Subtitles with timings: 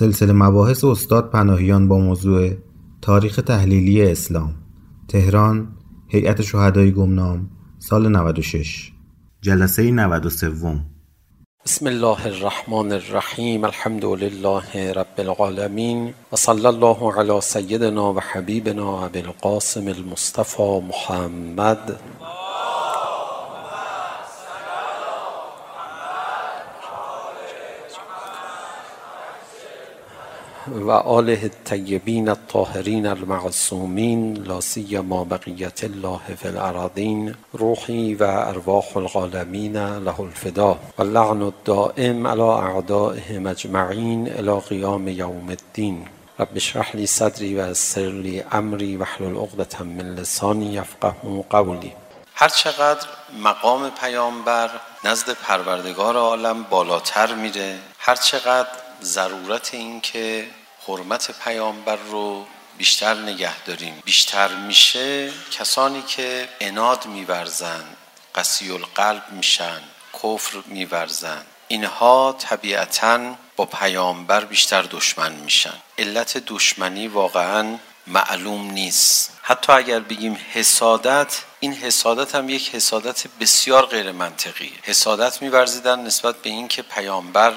[0.00, 2.50] سلسله مباحث استاد پناهیان با موضوع
[3.02, 4.54] تاریخ تحلیلی اسلام
[5.08, 5.68] تهران
[6.08, 8.92] هیئت شهدای گمنام سال 96
[9.42, 10.50] جلسه 93
[11.64, 19.04] بسم الله الرحمن الرحیم الحمد لله رب العالمین و صلی الله علی سیدنا و حبیبنا
[19.04, 22.00] ابی القاسم المصطفى محمد.
[30.68, 40.78] وآله الطيبين الطاهرين المعصومين لا سيما بقية الله في الأراضين روحي وأرواح الغالمين له الفداء
[40.98, 46.04] واللعن الدائم على أعدائهم أجمعين إلى قيام يوم الدين
[46.40, 51.92] رب اشرح لي صدري ويسر لي امري واحلل عقدة من لساني يفقهوا قولي
[52.36, 53.06] هر چقدر
[53.38, 54.70] مقام پیامبر
[55.04, 60.48] نزد پروردگار عالم بالاتر میره هر چقدر ضرورت این که
[60.88, 62.46] حرمت پیامبر رو
[62.78, 64.02] بیشتر نگه داریم.
[64.04, 67.84] بیشتر میشه کسانی که اناد میورزن
[68.34, 69.80] قسی القلب میشن
[70.14, 71.42] کفر میورزن.
[71.68, 75.74] اینها طبیعتا با پیامبر بیشتر دشمن میشن.
[75.98, 79.38] علت دشمنی واقعا معلوم نیست.
[79.42, 86.36] حتی اگر بگیم حسادت این حسادت هم یک حسادت بسیار غیر منطقیه حسادت میورزیدن نسبت
[86.36, 87.54] به این که پیامبر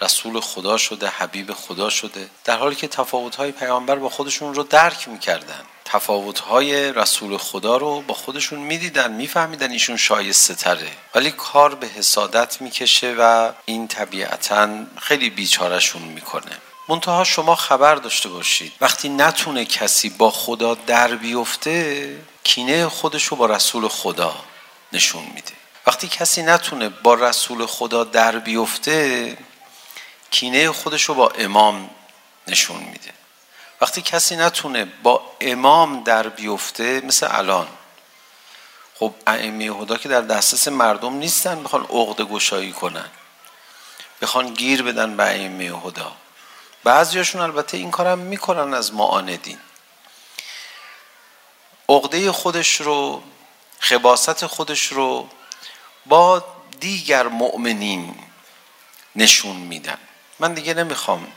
[0.00, 2.30] رسول خدا شده حبیب خدا شده.
[2.44, 5.60] در حالی که تفاوت‌های پیامبر با خودشون رو درک می‌کردن.
[5.84, 10.90] تفاوت‌های رسول خدا رو با خودشون می‌دیدن می‌فهمیدن ایشون شایسته تره.
[11.14, 14.68] ولی کار به حسادت می‌کشه و این طبیعتاً
[15.00, 16.58] خیلی بیچارشون می‌کنه.
[16.88, 18.72] منتها شما خبر داشته باشید.
[18.80, 24.36] وقتی نتونه کسی با خدا در بیفته کینه خودش رو با رسول خدا
[24.92, 25.52] نشون میده.
[25.86, 29.36] وقتی کسی نتونه با رسول خدا در بیفته
[30.30, 31.90] کینه خودش رو با امام
[32.48, 33.12] نشون میده.
[33.80, 37.68] وقتی کسی نتونه با امام در بیفته مثل الان.
[38.94, 43.10] خب ائمه خدا که در دسترس مردم نیستن بخوان عقده گشایی کنن.
[44.22, 46.12] بخوان گیر بدن به ائمه خدا
[46.84, 49.58] بعضیاشون البته این کارم میکنن از معاندین.
[51.88, 53.22] عقده خودش رو
[53.78, 55.28] خباست خودش رو
[56.06, 56.44] با
[56.80, 58.14] دیگر مؤمنین
[59.16, 59.98] نشون میدن.
[60.38, 61.32] من دیگه نمیخوام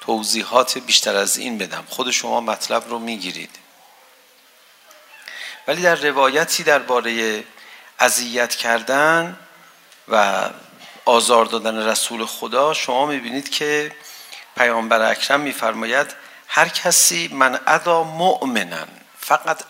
[0.00, 1.84] توضیحات بیشتر از این بدم.
[1.88, 3.58] خود شما مطلب رو میگیرید.
[5.66, 7.44] ولی در روایتی درباره
[7.98, 9.38] اذیت کردن
[10.08, 10.48] و
[11.04, 13.92] آزار دادن رسول خدا شما میبینید که
[14.56, 16.14] پیامبر اکرم میفرماید
[16.48, 18.86] هر کسی من ادا مؤمنا
[19.20, 19.62] فقط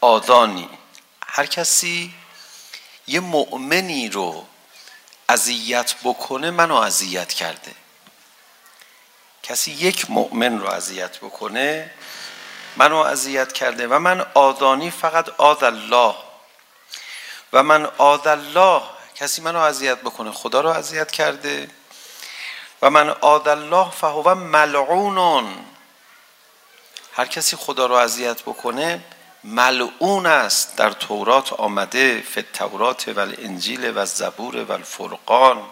[0.00, 0.68] آدانی.
[1.26, 2.14] هر کسی
[3.06, 4.46] یه مؤمنی رو
[5.28, 7.74] اذیت بکنه منو اذیت کرده.
[9.42, 11.90] کسی یک مؤمن رو اذیت بکنه
[12.76, 16.14] منو اذیت کرده و من آدانی فقط آد الله.
[17.52, 18.82] و من آد الله
[19.14, 21.70] کسی منو اذیت بکنه خدا رو اذیت کرده.
[22.82, 25.64] و من آد الله فهو ملعونون.
[27.12, 29.04] هر کسی خدا رو اذیت بکنه
[29.44, 35.64] ملعون است در تورات آمده فی التورات و الانجیل و الزبور و الفرقان.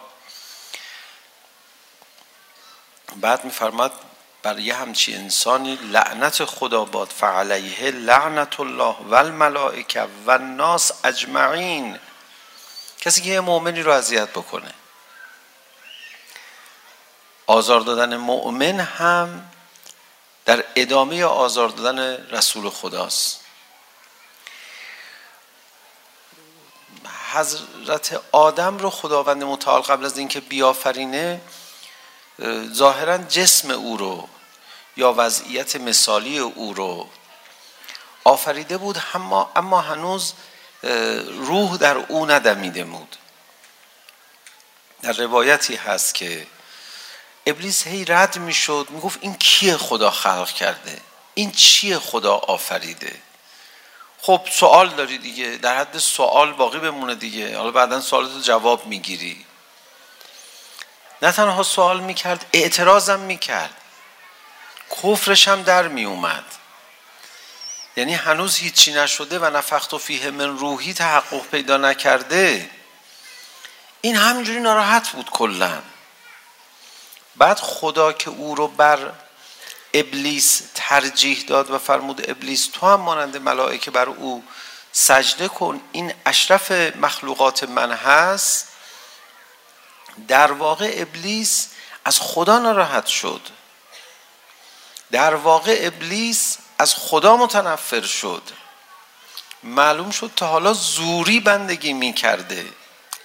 [3.17, 3.93] بعد میفرماد
[4.59, 11.99] یه همچی انسانی لعنت خدا باد فعلیه لعنت الله و الملائکه و الناس اجمعین.
[13.01, 14.75] کسی که یه مؤمنی رو اذیت بکنه.
[17.47, 19.51] آزار دادن مؤمن هم
[20.45, 23.42] در ادامه آزار دادن رسول خداست.
[27.33, 31.41] حضرت آدم رو خداوند متعال قبل از اینکه بیافرینه
[32.73, 34.29] ظاهرا جسم او رو
[34.97, 37.09] یا وضعیت مثالی او رو
[38.25, 40.33] آفریده بود اما اما هنوز
[41.39, 43.17] روح در او ندمیده بود.
[45.03, 46.47] در روایتی هست که
[47.47, 51.01] ابلیس هی رد میشد میگفت این کیه خدا خلق کرده؟
[51.35, 53.21] این چیه خدا آفریده؟
[54.25, 55.57] خب سوال داری دیگه.
[55.57, 57.57] در حد سوال باقی بمونه دیگه.
[57.57, 59.47] حالا بعدا سوالتو جواب میگیری.
[61.23, 63.75] نه تنها سوال میکرد اعتراضم میکرد.
[64.91, 66.45] کفرش هم در میومد
[67.97, 72.71] یعنی هنوز هیچی نشده و نفخت و فیه من روحی تحقق پیدا نکرده.
[74.01, 75.83] این همینجوری ناراحت بود کلا.
[77.37, 79.13] بعد خدا که او رو بر
[79.95, 84.45] ابلیس ترجیح داد و فرمود ابلیس تو هم مانند ملائکه بر او
[84.93, 88.69] سجده کن این اشرف مخلوقات من هست
[90.29, 91.69] در واقع ابلیس
[92.05, 93.41] از خدا ناراحت شد
[95.11, 98.43] در واقع ابلیس از خدا متنفر شد
[99.63, 102.67] معلوم شد تا حالا زوری بندگی می کرده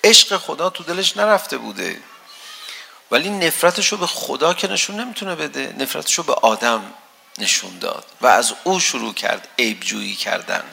[0.03, 2.01] عشق خدا تو دلش نرفته بوده
[3.11, 5.75] ولی نفرتش رو به خدا که نشون نمیتونه بده.
[5.77, 6.93] نفرتش رو به آدم
[7.37, 10.63] نشون داد و از او شروع کرد عیب جویی کردن.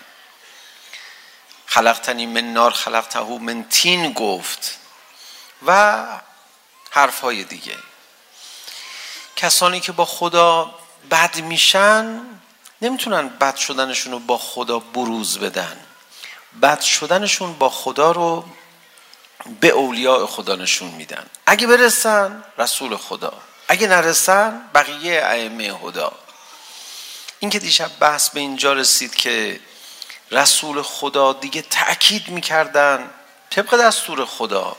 [1.67, 4.79] خلقتنی من نار خلقته من تین گفت
[5.67, 6.03] و
[6.91, 7.77] حرف های دیگه.
[9.37, 10.75] کسانی که با خدا
[11.11, 12.21] بد میشن
[12.83, 15.77] نمیتونن بد شدنشون رو با خدا بروز بدن.
[16.63, 18.45] بد شدنشون با خدا رو
[19.61, 21.27] به اولیاء خدا نشون میدن.
[21.47, 23.33] اگه برسن رسول خدا.
[23.69, 26.13] اگه نرسن بقیه ائمه خدا.
[27.39, 29.61] این که دیشب بحث به اینجا رسید که
[30.31, 33.11] رسول خدا دیگه تأکید میکردن
[33.51, 34.77] طبق دستور خدا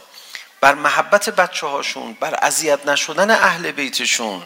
[0.61, 4.43] بر محبت بچه هاشون بر اذیت نشدن اهل بیتشون.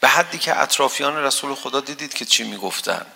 [0.00, 3.06] به حدی که اطرافیان رسول خدا دیدید که چی میگفتن؟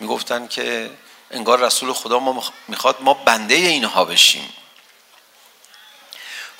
[0.00, 0.90] میگفتن که
[1.30, 4.52] انگار رسول خدا ما میخواد ما بنده اینها بشیم.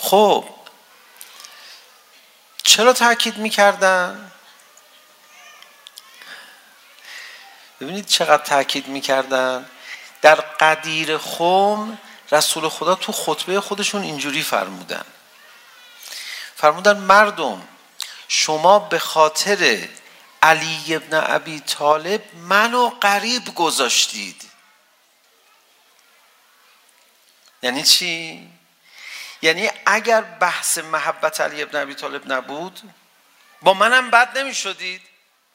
[0.02, 0.44] خب
[2.62, 4.32] چرا تاکید میکردن؟
[7.80, 9.70] ببینید چقدر تاکید میکردن.
[10.22, 11.98] در قدیر خم
[12.32, 15.04] رسول خدا تو خطبه خودشون اینجوری فرمودن.
[16.56, 17.68] فرمودن مردم
[18.28, 19.88] شما به خاطر
[20.42, 24.42] علی ابن ابی طالب منو قریب گذاشتید.
[27.62, 28.51] یعنی چی؟
[29.42, 32.80] یعنی اگر بحث محبت علی ابن ابی طالب نبود
[33.62, 35.02] با منم بد نمی شدید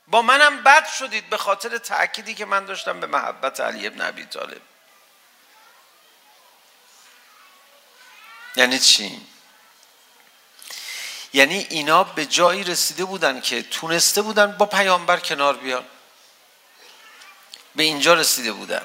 [0.07, 4.25] با منم بد شدید به خاطر تأکیدی که من داشتم به محبت علی ابن ابی
[4.25, 4.61] طالب.
[8.55, 9.27] یعنی چی؟
[11.33, 15.85] یعنی اینا به جایی رسیده بودن که تونسته بودن با پیامبر کنار بیان.
[17.75, 18.81] به اینجا رسیده بودن.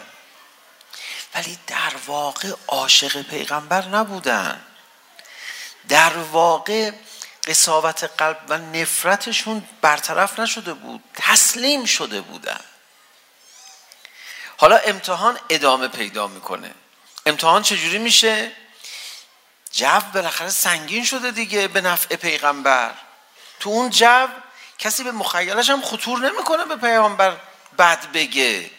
[1.34, 4.71] ولی در واقع عاشق پیغمبر نبودن.
[5.88, 6.92] در واقع
[7.46, 12.60] قصاوت قلب و نفرتشون برطرف نشده بود تسلیم شده بودن.
[14.56, 16.74] حالا امتحان ادامه پیدا میکنه.
[17.26, 18.52] امتحان چجوری میشه؟
[19.72, 22.94] جو بالاخره سنگین شده دیگه به نفع پیغمبر.
[23.60, 24.28] تو اون جو
[24.78, 27.36] کسی به مخیلش هم خطور نمیکنه به پیغمبر
[27.78, 28.70] بد بگه.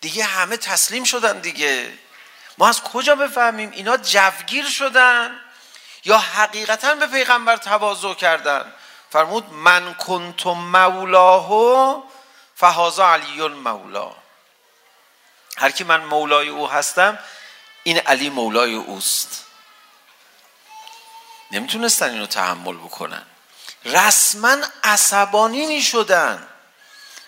[0.00, 1.98] دیگه همه تسلیم شدن دیگه.
[2.58, 5.40] ما از کجا بفهمیم؟ اینا جوگیر شدن.
[6.04, 8.72] یا حقیقتا به پیغمبر تواضع کردن.
[9.10, 12.04] فرمود من کنت مولاه
[12.54, 14.12] فهذا علی المولا.
[15.56, 17.18] هر کی من مولای او هستم
[17.82, 19.44] این علی مولای اوست.
[21.50, 23.22] نمیتونستن اینو تحمل بکنن.
[23.84, 26.48] رسما عصبانی میشدن.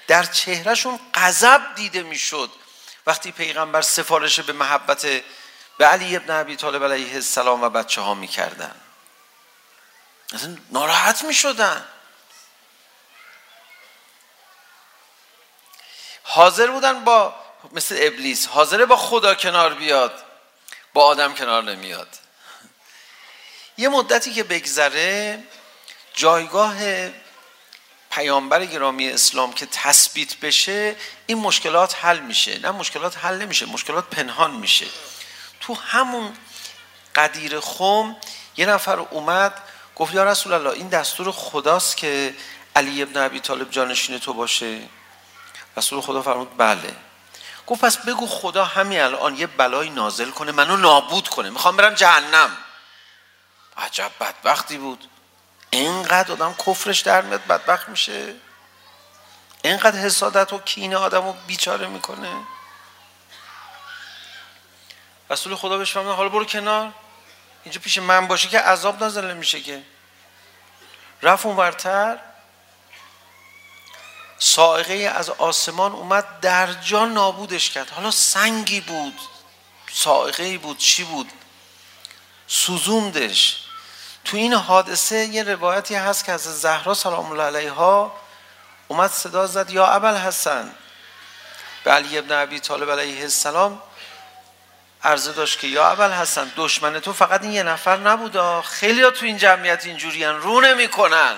[0.06, 2.50] در چهرهشون غضب دیده میشد.
[3.06, 5.06] وقتی پیغمبر سفارش به محبت
[5.80, 8.74] به علی ابن ابی طالب علیه السلام و بچه ها می کردن
[10.32, 11.84] اصلا ناراحت می شدن
[16.22, 17.34] حاضر بودن با
[17.72, 20.24] مثل ابلیس حاضره با خدا کنار بیاد
[20.92, 22.08] با آدم کنار نمیاد
[23.76, 25.42] یه مدتی که بگذره
[26.14, 26.76] جایگاه
[28.10, 34.10] پیامبر گرامی اسلام که تثبیت بشه این مشکلات حل میشه نه مشکلات حل نمیشه مشکلات
[34.10, 34.86] پنهان میشه
[35.60, 36.32] تو همون
[37.14, 38.16] قدیر خم
[38.56, 39.62] یه نفر اومد
[39.96, 42.34] گفت یا رسول الله این دستور خداست که
[42.76, 44.80] علی ابن ابی طالب جانشین تو باشه.
[45.76, 46.96] رسول خدا فرمود بله.
[47.66, 51.50] گفت پس بگو خدا همین الان یه بلایی نازل کنه منو نابود کنه.
[51.50, 52.56] میخوام برم جهنم.
[53.76, 55.08] عجب بدبختی بود.
[55.70, 58.34] اینقدر آدم کفرش در میاد بدبخت میشه.
[59.62, 62.32] اینقدر حسادت و کینه آدمو بیچاره میکنه.
[65.30, 66.92] رسول خدا بهش فرمود حالا برو کنار.
[67.64, 69.82] اینجا پیش من باشه که عذاب نازل میشه که.
[71.22, 72.18] رفت اون ورتر.
[74.38, 77.90] سائقه از آسمان اومد در جا نابودش کرد.
[77.90, 79.20] حالا سنگی بود.
[79.92, 81.32] سائقه بود چی بود؟
[82.46, 83.64] سوزوندش.
[84.24, 88.20] تو این حادثه یه روایتی هست که از زهرا سلام الله علیها
[88.88, 90.74] اومد صدا زد یا ابل حسن
[91.84, 93.82] به علی ابن ابی طالب علیه السلام
[95.04, 99.10] عرضه داشت که یا اول حسن دشمن تو فقط این یه نفر نبود خیلی ها
[99.10, 101.36] تو این جمعیت اینجوری هن رو نمی کنن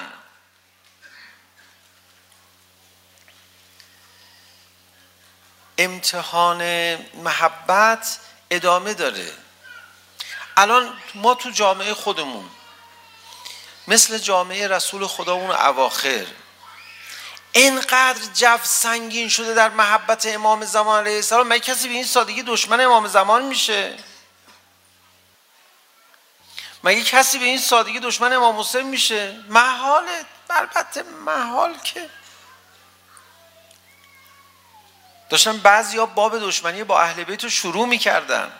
[5.78, 6.62] امتحان
[7.14, 8.18] محبت
[8.50, 9.32] ادامه داره.
[10.56, 12.50] الان ما تو جامعه خودمون
[13.88, 16.26] مثل جامعه رسول خدا اون اواخر
[17.52, 22.42] اینقدر جو سنگین شده در محبت امام زمان علیه السلام مگه کسی به این سادگی
[22.42, 23.98] دشمن امام زمان میشه؟
[26.84, 32.10] مگه کسی به این سادگی دشمن امام حسین میشه؟ محاله البته محال که.
[35.28, 38.52] داشتن بعضیا باب دشمنی با اهل بیت رو شروع میکردن.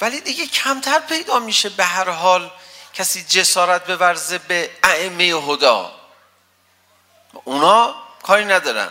[0.00, 2.50] ولی دیگه کمتر پیدا میشه به هر حال
[2.98, 5.94] کسی جسارت بورزه به ائمه هدا
[7.44, 8.90] اونا کاری ندارن.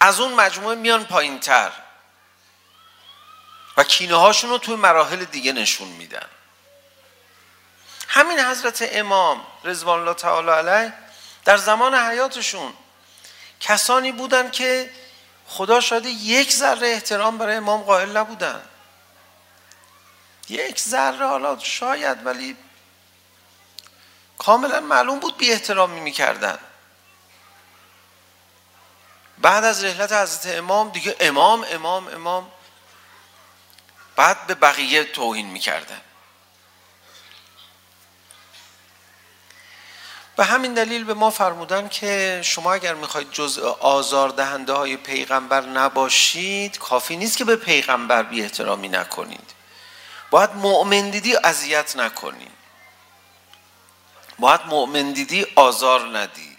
[0.00, 1.72] از اون مجموعه میان پایین تر
[3.76, 6.26] و کینه هاشون رو توی مراحل دیگه نشون میدن.
[8.08, 10.92] همین حضرت امام رضوان الله تعالی علیه
[11.44, 12.72] در زمان حیاتشون
[13.60, 14.90] کسانی بودن که
[15.46, 18.62] خدا شاده یک ذره احترام برای امام قائل نبودن.
[20.48, 22.56] یک ذره حالا شاید ولی
[24.40, 26.58] کاملا معلوم بود بی احترامی میکردن
[29.38, 32.50] بعد از رحلت حضرت امام دیگه امام امام امام
[34.16, 36.00] بعد به بقیه توهین میکردن
[40.36, 45.60] به همین دلیل به ما فرمودن که شما اگر میخواید جزء آزار دهنده های پیغمبر
[45.60, 49.50] نباشید کافی نیست که به پیغمبر بی احترامی نکنید
[50.30, 52.49] باید مؤمن دیدی اذیت نکنید
[54.40, 56.56] باید مؤمن دیدی آزار ندی.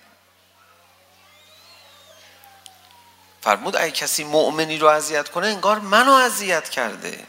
[3.41, 7.27] فرمود اگه کسی مؤمنی رو اذیت کنه انگار منو اذیت کرده.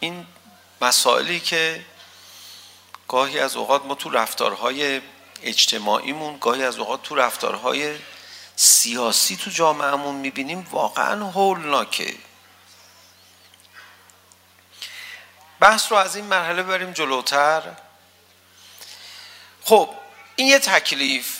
[0.00, 0.26] این
[0.80, 1.86] مسائلی که
[3.08, 5.00] گاهی از اوقات ما تو رفتارهای
[5.42, 7.98] اجتماعیمون گاهی از اوقات تو رفتارهای
[8.56, 12.14] سیاسی تو جامعهمون میبینیم واقعا هولناکه.
[15.60, 17.85] بحث رو از این مرحله بریم جلوتر.
[19.66, 19.90] خب
[20.36, 21.36] این یه تکلیف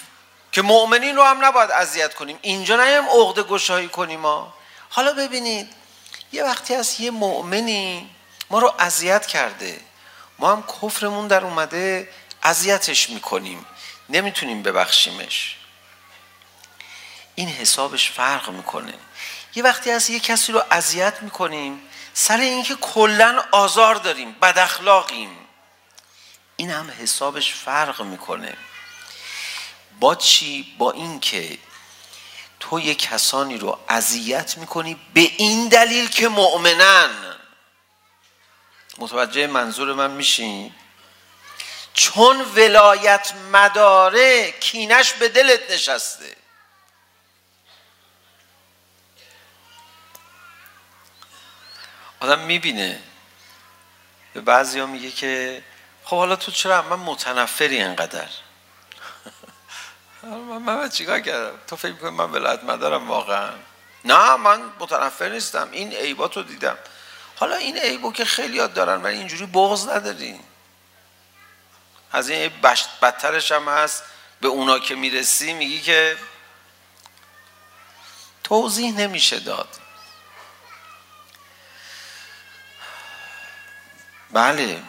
[0.52, 2.38] که مؤمنین رو هم نباید اذیت کنیم.
[2.42, 4.54] اینجا نیم عقده گشایی کنیم ها.
[4.88, 5.72] حالا ببینید
[6.32, 8.10] یه وقتی از یه مؤمنی
[8.50, 9.80] ما رو اذیت کرده
[10.38, 12.08] ما هم کفرمون در اومده
[12.42, 13.66] اذیتش میکنیم.
[14.08, 15.56] نمیتونیم ببخشیمش.
[17.34, 18.94] این حسابش فرق میکنه.
[19.54, 21.82] یه وقتی از یه کسی رو اذیت میکنیم
[22.14, 25.45] سر اینکه کلا آزار داریم بد اخلاقیم
[26.56, 28.56] این هم حسابش فرق میکنه.
[30.00, 31.58] با چی؟ با این که
[32.60, 37.36] تو یک کسانی رو اذیت میکنی به این دلیل که مؤمنن.
[38.98, 40.74] متوجه منظور من میشین؟
[41.94, 46.36] چون ولایت مداره کینش به دلت نشسته.
[52.20, 53.02] آدم میبینه.
[54.34, 55.62] به بعضی ها میگه که
[56.06, 58.28] خب حالا تو چرا من متنفری اینقدر
[60.22, 63.50] من من چیکار کردم تو فکر می‌کنی من ولایت مدارم واقعا
[64.04, 66.78] نه من متنفر نیستم این عیباتو دیدم
[67.36, 70.40] حالا این عیبو که خیلی یاد دارن ولی اینجوری بغض نداری
[72.12, 74.02] از این بشت بدترش هم هست
[74.40, 76.16] به اونا که میرسی میگی که
[78.44, 79.68] توضیح نمیشه داد
[84.32, 84.82] بله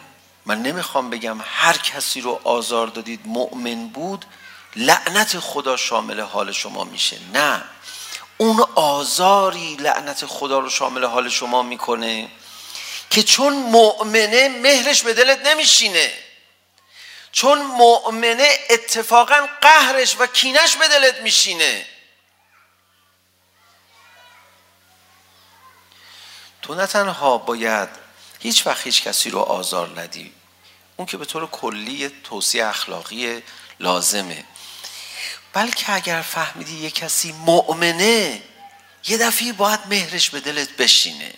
[0.48, 4.24] من نمیخوام بگم هر کسی رو آزار دادید مؤمن بود
[4.76, 7.16] لعنت خدا شامل حال شما میشه.
[7.34, 7.64] نه.
[8.38, 12.28] اون آزاری لعنت خدا رو شامل حال شما میکنه
[13.10, 16.12] که چون مؤمنه مهرش به دلت نمیشینه.
[17.32, 21.86] چون مؤمنه اتفاقا قهرش و کینش به دلت میشینه.
[26.62, 27.88] تو نه تنها باید
[28.40, 30.37] هیچ وقت هیچ کسی رو آزار ندی.
[30.98, 33.42] اون که به طور کلی توصیه اخلاقی
[33.80, 34.44] لازمه.
[35.52, 38.42] بلکه اگر فهمیدی یه کسی مؤمنه
[39.06, 41.34] یه دفعه باید مهرش به دلت بشینه.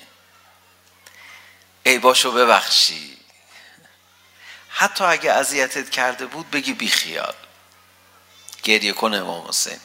[1.82, 3.18] ای باشو ببخشی.
[4.68, 7.34] حتی اگه اذیتت کرده بود بگی بی خیال.
[8.62, 9.80] گریه کن امام حسین.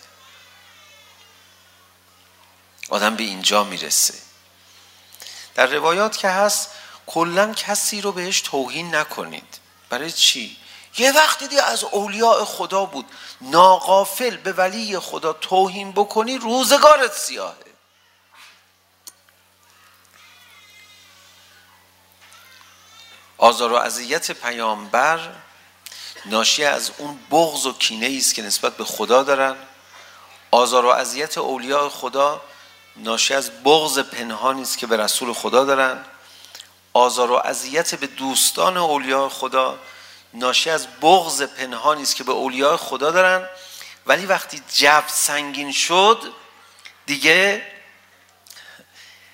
[2.89, 4.13] آدم به اینجا میرسه.
[5.55, 6.69] در روایات که هست
[7.07, 9.64] کلا کسی رو بهش توهین نکنید.
[9.95, 10.57] برای چی؟
[10.97, 13.05] یه وقت دیدی از اولیاء خدا بود.
[13.41, 17.55] ناغافل به ولی خدا توهین بکنی روزگارت سیاهه.
[23.37, 25.19] آزار و اذیت پیامبر
[26.25, 29.55] ناشی از اون بغض و کینه ای است که نسبت به خدا دارن.
[30.51, 32.41] آزار و اذیت اولیاء خدا
[32.95, 36.05] ناشی از بغض پنهانی است که به رسول خدا دارن.
[36.95, 39.79] آزار و اذیت به دوستان اولیاء خدا
[40.33, 43.49] ناشی از بغض پنهانی است که به اولیاء خدا دارن.
[44.05, 46.33] ولی وقتی جو سنگین شد
[47.05, 47.67] دیگه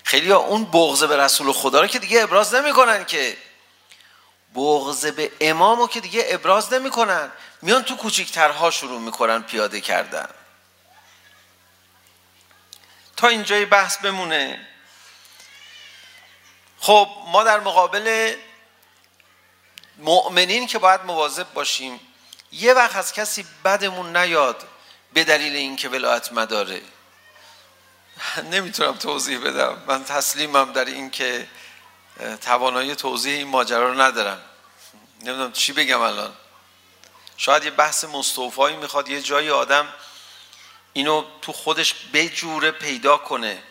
[0.04, 3.38] خیلی ها اون بغض به رسول خدا رو که دیگه ابراز نمیکنن که.
[4.56, 7.32] بغض به امام رو که دیگه ابراز نمیکنن.
[7.62, 10.30] میان تو کوچیکترها شروع میکنن پیاده کردن.
[13.18, 14.68] تا اینجای بحث بمونه.
[16.82, 18.36] خب ما در مقابل
[19.98, 22.00] مؤمنین که باید مواظب باشیم
[22.52, 24.68] یه وقت از کسی بدمون نیاد
[25.14, 26.82] به دلیل اینکه ولایت مداره.
[28.52, 29.84] نمیتونم توضیح بدم.
[29.88, 31.48] من تسلیمم در این که
[32.42, 34.42] توانایی توضیح این ماجرا رو ندارم.
[35.22, 36.34] نمیدونم چی بگم الان.
[37.38, 39.88] شاید یه بحث مستوفایی میخواد یه جایی آدم
[40.94, 43.64] اینو تو خودش به جوره پیدا کنه.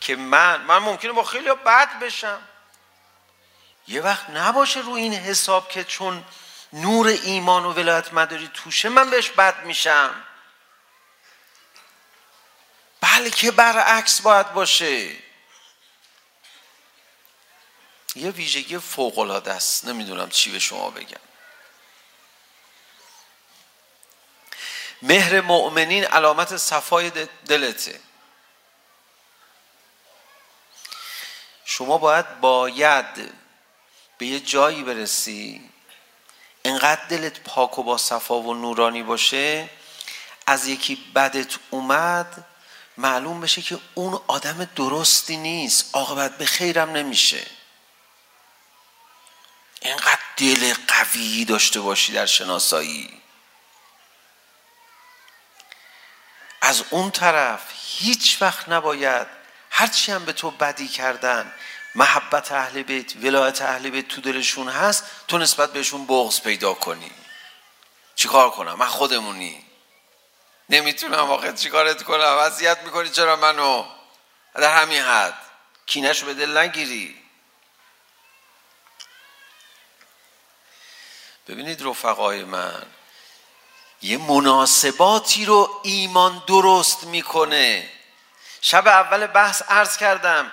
[0.00, 2.42] که من من ممکنه با خیلی بد بشم.
[3.88, 6.24] یه وقت نباشه رو این حساب که چون
[6.72, 10.24] نور ایمان و ولایت مداری توشه من بهش بد میشم.
[13.00, 15.16] بلکه برعکس باید باشه.
[18.14, 19.84] یه ویژگی فوق العاده است.
[19.84, 21.20] نمیدونم چی به شما بگم.
[25.02, 27.10] مهر مؤمنین علامت صفای
[27.46, 28.00] دلته.
[31.78, 33.32] شما باید باید
[34.18, 35.70] به یه جایی برسی.
[36.64, 39.70] انقدر دلت پاک و با صفا و نورانی باشه
[40.46, 42.44] از یکی بدت اومد
[42.96, 45.94] معلوم بشه که اون آدم درستی نیست.
[45.94, 47.46] عاقبت به خیرم نمیشه.
[49.80, 53.22] اینقدر دل قوی داشته باشی در شناسایی.
[56.60, 57.62] از اون طرف
[57.98, 59.37] هیچ وقت نباید
[59.78, 61.52] هرچی هم به تو بدی کردن
[61.94, 67.10] محبت اهل بیت ولایت اهل بیت تو دلشون هست تو نسبت بهشون بغض پیدا کنی.
[68.14, 69.64] چیکار کنم؟ من خودمونی.
[70.68, 73.84] نمیتونم واقعا چیکارت کنم؟ وضعیت میکنی چرا منو؟
[74.54, 75.38] در همین حد.
[75.86, 77.22] کینش به دل نگیری.
[81.48, 82.86] ببینید رفقای من
[84.02, 87.97] یه مناسباتی رو ایمان درست میکنه.
[88.60, 90.52] شب اول بحث عرض کردم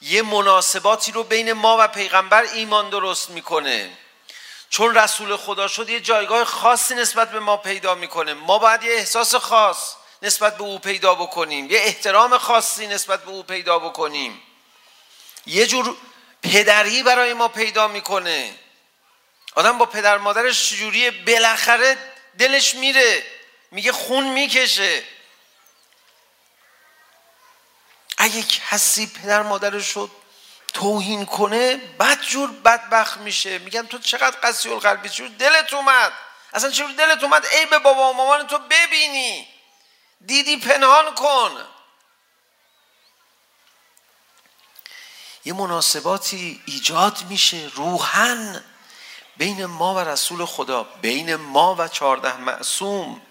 [0.00, 3.90] یه مناسباتی رو بین ما و پیغمبر ایمان درست میکنه
[4.70, 8.92] چون رسول خدا شد یه جایگاه خاصی نسبت به ما پیدا میکنه ما باید یه
[8.92, 14.42] احساس خاص نسبت به او پیدا بکنیم یه احترام خاصی نسبت به او پیدا بکنیم
[15.46, 15.96] یه جور
[16.42, 18.54] پدری برای ما پیدا میکنه
[19.54, 21.96] آدم با پدر مادرش چجوریه بالاخره
[22.38, 23.26] دلش میره
[23.70, 25.02] میگه خون میکشه
[28.26, 30.10] اگه کسی پدر مادرش رو
[30.74, 33.58] توهین کنه بدجور بدبخت میشه.
[33.58, 36.12] میگن تو چقدر قسی القلبی؟ چون دلت اومد؟
[36.52, 39.48] اصلا چون دلت اومد؟ ای به بابا و مامان تو ببینی.
[40.26, 41.50] دیدی پنهان کن.
[45.44, 48.64] یه مناسباتی ایجاد میشه روحن
[49.36, 53.22] بین ما و رسول خدا بین ما و چارده معصوم.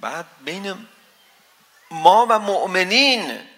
[0.00, 0.88] بعد بین
[1.90, 3.51] ما و مؤمنین.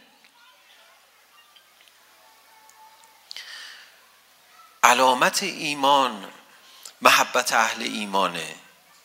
[4.84, 6.30] علامت ایمان
[7.02, 8.54] محبت اهل ایمانه.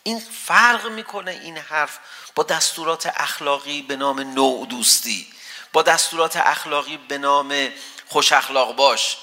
[0.02, 1.98] این فرق میکنه این حرف
[2.34, 5.26] با دستورات اخلاقی به نام نوع دوستی
[5.72, 7.68] با دستورات اخلاقی به نام
[8.08, 9.16] خوش اخلاق باش.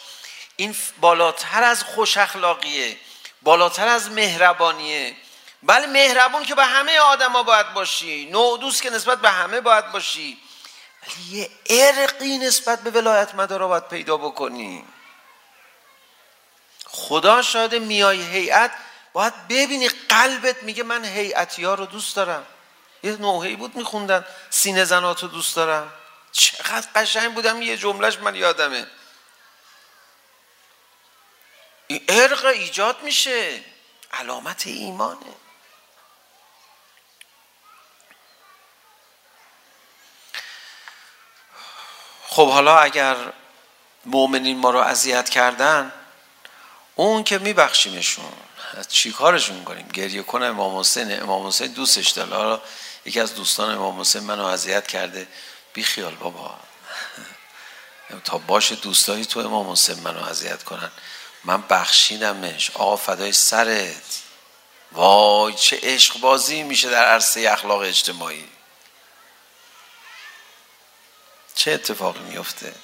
[0.55, 2.97] این بالاتر از خوش اخلاقیه
[3.41, 5.15] بالاتر از مهربانیه.
[5.63, 9.91] بله مهربان که به همه آدما باید باشی نوع دوست که نسبت به همه باید
[9.91, 10.37] باشی.
[11.03, 14.83] ولی یه ارقی نسبت به ولایت مدارا باید پیدا بکنی.
[16.97, 18.71] خدا شاید میای هیئت
[19.13, 22.45] باید ببینی قلبت میگه من هیئتی ها رو دوست دارم.
[23.03, 25.93] یه نوحهی بود میخوندن سینه زنات رو دوست دارم.
[26.31, 28.87] چقدر قشنگ بودم یه جملهش من یادمه.
[31.87, 33.63] این ارق ایجاد میشه.
[34.13, 35.35] علامت ایمانه.
[42.27, 43.15] خب حالا اگر
[44.05, 45.91] مؤمنین ما رو اذیت کردن
[46.97, 48.33] اون که میبخشیمشون.
[48.87, 52.35] چی کارشون کنیم؟ گریه کنه امام حسین امام حسین دوستش داره.
[52.35, 52.61] حالا
[53.05, 55.27] یکی از دوستان امام حسین منو اذیت کرده.
[55.73, 56.59] بی خیال بابا.
[58.23, 60.91] تا باشه دوستایی تو امام حسین منو اذیت کنن.
[61.43, 62.71] من بخشیدمش.
[62.71, 64.21] آقا فدای سرت.
[64.91, 68.49] وای چه عشق بازی میشه در عرصه اخلاق اجتماعی.
[71.55, 72.75] چه اتفاقی میفته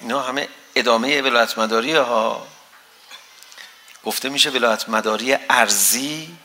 [0.00, 2.46] اینا همه ادامه ولایت مداری ها.
[4.04, 6.36] گفته میشه ولایت مداری ارزی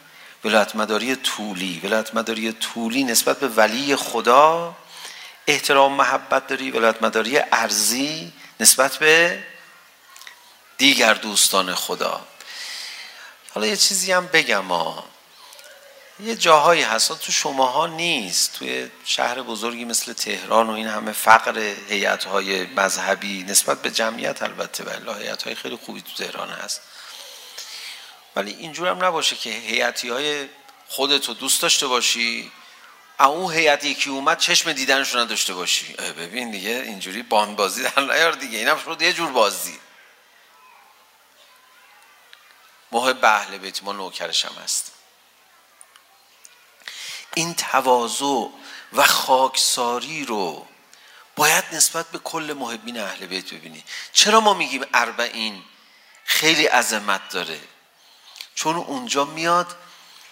[0.44, 1.82] ولایت مداری طولی.
[1.84, 4.76] ولایت مداری طولی نسبت به ولی خدا
[5.48, 6.72] احترام محبت داری.
[6.72, 9.44] ولایت مداری ارزی نسبت به
[10.78, 12.28] دیگر دوستان خدا.
[13.54, 15.04] حالا یه چیزی هم بگم ها.
[16.20, 17.20] یه جاهایی هست.
[17.20, 18.54] تو شماها نیست.
[18.54, 24.84] توی شهر بزرگی مثل تهران و این همه فقر هیئت‌های مذهبی نسبت به جمعیت البته
[24.84, 26.82] ولی هیئت های خیلی خوبی تو تهران هست.
[28.36, 30.50] ولی اینجور هم نباشه که هیئتی‌های
[30.88, 32.52] خودت رو دوست داشته باشی.
[33.20, 35.94] او هیئت یکی اومد چشم دیدنشون نداشته باشی.
[35.94, 38.58] ببین دیگه اینجوری باند بازی در نیار دیگه.
[38.58, 39.80] اینم شد یه جور بازی.
[42.92, 44.95] محب اهل بیت ما نوکرش هم هستیم
[47.36, 48.48] این تواضع
[48.94, 50.68] و خاکساری رو
[51.36, 53.84] باید نسبت به کل محبین اهل بیت ببینی.
[54.14, 55.64] چرا ما میگیم اربعین؟
[56.26, 57.60] خیلی عظمت داره.
[58.56, 59.76] چون اونجا میاد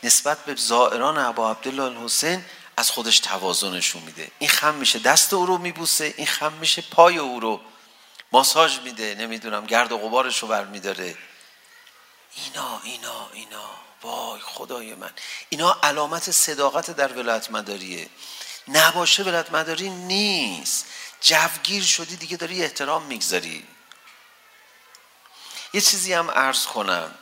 [0.03, 2.45] نسبت به زائران ابا عبدالله الحسین
[2.77, 4.31] از خودش تواضع نشون میده.
[4.39, 7.61] این خم میشه دست او رو میبوسه این خم میشه پای او رو
[8.31, 11.17] ماساژ میده نمیدونم گرد و غبارش رو برمیداره.
[12.35, 13.69] اینا اینا اینا.
[14.03, 15.11] وای خدای من.
[15.49, 18.09] اینا علامت صداقت در ولایت مداریه.
[18.67, 20.85] نباشه ولایت مداری نیست.
[21.21, 23.67] جوگیر شدی دیگه داری احترام میگذاری.
[25.73, 27.15] یه چیزی هم عرض کنم.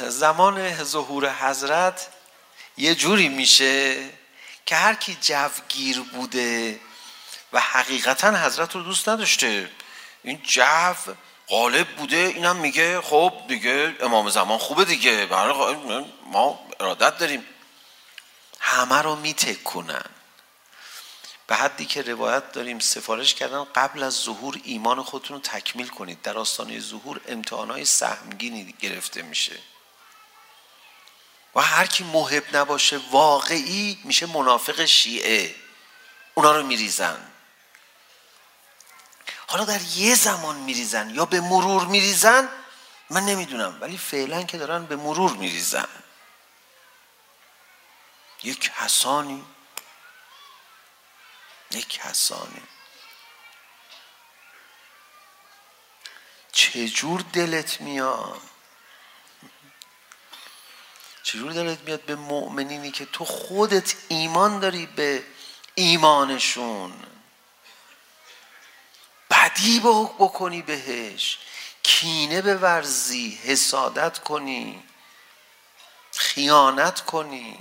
[0.00, 2.08] زمان ظهور حضرت
[2.76, 4.10] یه جوری میشه
[4.66, 6.80] که هر کی جوگیر بوده
[7.52, 9.70] و حقیقتا حضرت رو دوست نداشته.
[10.22, 10.94] این جو
[11.48, 17.46] غالب بوده اینم میگه خب دیگه امام زمان خوبه دیگه برای ما ارادت داریم.
[18.60, 20.04] همه رو میتکنن
[21.46, 26.22] به حدی که روایت داریم سفارش کردن قبل از ظهور ایمان خودتون رو تکمیل کنید.
[26.22, 29.58] در آستانه ظهور امتحانهای سهمگینی گرفته میشه.
[31.54, 35.54] و هر کی محب نباشه واقعی میشه منافق شیعه.
[36.34, 37.30] اونا رو میریزن.
[39.50, 42.48] حالا در یه زمان میریزن یا به مرور میریزن؟
[43.10, 45.88] من نمیدونم ولی فعلا که دارن به مرور میریزن.
[48.42, 49.44] یک حسانی.
[51.70, 52.62] یک حسانی.
[56.52, 58.40] چجور دلت میاد؟
[61.22, 65.24] چجور دلت میاد به مؤمنینی که تو خودت ایمان داری به
[65.74, 67.17] ایمانشون؟
[69.48, 71.38] بدی بکنی بهش.
[71.82, 74.82] کینه بورزی حسادت کنی.
[76.12, 77.58] خیانت کنی.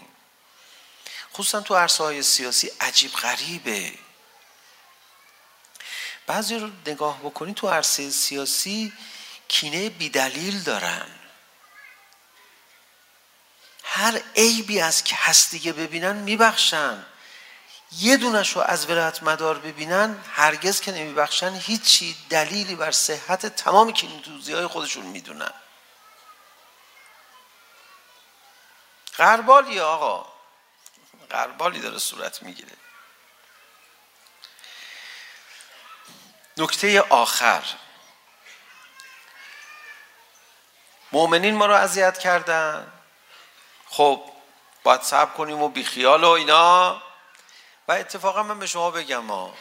[1.34, 3.94] خصوصا تو عرصه های سیاسی عجیب غریبه.
[6.28, 8.94] بعضی رو نگاه بکنی تو عرصه سیاسی
[9.48, 11.08] کینه بیدلیل دارن.
[13.84, 17.06] هر عیبی از که هست دیگه ببینن میبخشن.
[17.92, 23.94] یه دونش رو از ولایت مدار ببینن هرگز که نمیبخشن هیچی دلیلی بر صحت تمامی
[23.94, 24.08] که
[24.54, 25.54] های خودشون میدونن.
[29.18, 30.26] غربالی آقا.
[31.32, 32.72] غربالی داره صورت میگیره.
[36.58, 37.64] نکته آخر.
[41.12, 42.92] مؤمنین ما رو اذیت کردن.
[43.86, 44.24] خب
[44.84, 47.07] باید صبر کنیم و بیخیال و اینا.
[47.88, 49.54] و اتفاقا من به شما بگم ها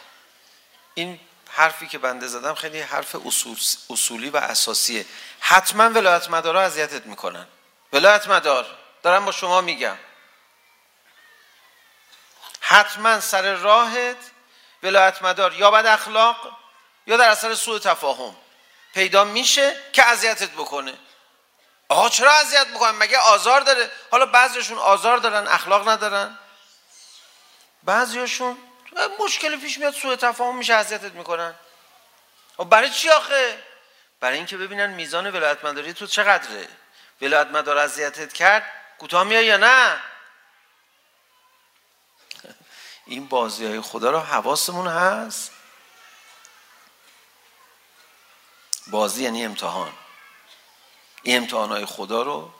[0.93, 3.57] این حرفی که بنده زدم خیلی حرف اصول
[3.89, 5.05] اصولی و اساسیه.
[5.39, 7.47] حتما ولایت مدارا اذیتت میکنن.
[7.93, 8.65] ولایت مدار.
[9.03, 9.97] دارم با شما میگم.
[12.61, 14.17] حتما سر راهت
[14.83, 16.57] ولایت مدار یا بد اخلاق
[17.07, 18.35] یا در اثر سوء تفاهم
[18.93, 20.93] پیدا میشه که اذیتت بکنه.
[21.89, 26.37] آقا چرا اذیت میکنن؟ مگه آزار داره؟ حالا بعضیشون آزار دارن اخلاق ندارن.
[27.87, 28.57] بعضیاشون
[29.19, 31.55] مشکلی پیش میاد سوء تفاهم میشه اذیتت میکنن.
[32.59, 33.63] و برای چی آخه؟
[34.19, 36.67] برای اینکه ببینن میزان ولایت مداری تو چقدره؟
[37.21, 40.01] ولایت مدار اذیتت کرد کوتاه میای یا نه؟
[43.05, 45.51] این بازی های خدا رو حواسمون هست.
[48.87, 49.93] بازی یعنی امتحان.
[51.23, 52.53] این امتحان های خدا رو.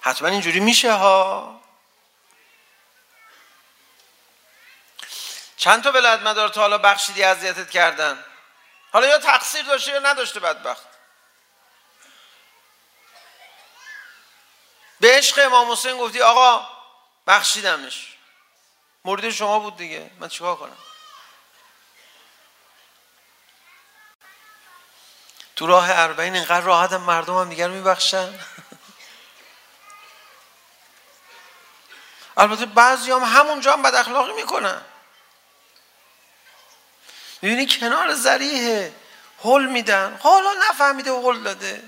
[0.00, 1.63] حتما اینجوری میشه ها؟
[5.56, 8.24] چند تا ولایت مدار تا حالا بخشیدی اذیتت کردن؟
[8.92, 10.86] حالا یا تقصیر داشته یا نداشته بدبخت؟
[15.00, 16.68] به عشق امام حسین گفتی آقا
[17.26, 18.16] بخشیدمش.
[19.04, 20.10] مورد شما بود دیگه.
[20.18, 20.76] من چیکار کنم؟
[25.56, 28.38] تو راه اربعین اینقدر راحت هم مردم هم دیگر میبخشن؟
[32.36, 34.82] البته بعضی هم همونجا هم بد اخلاقی میکنن.
[37.44, 38.94] میبینی کنار زریحه.
[39.44, 40.18] هل میدن.
[40.22, 41.82] حالا نفهمیده هل داده.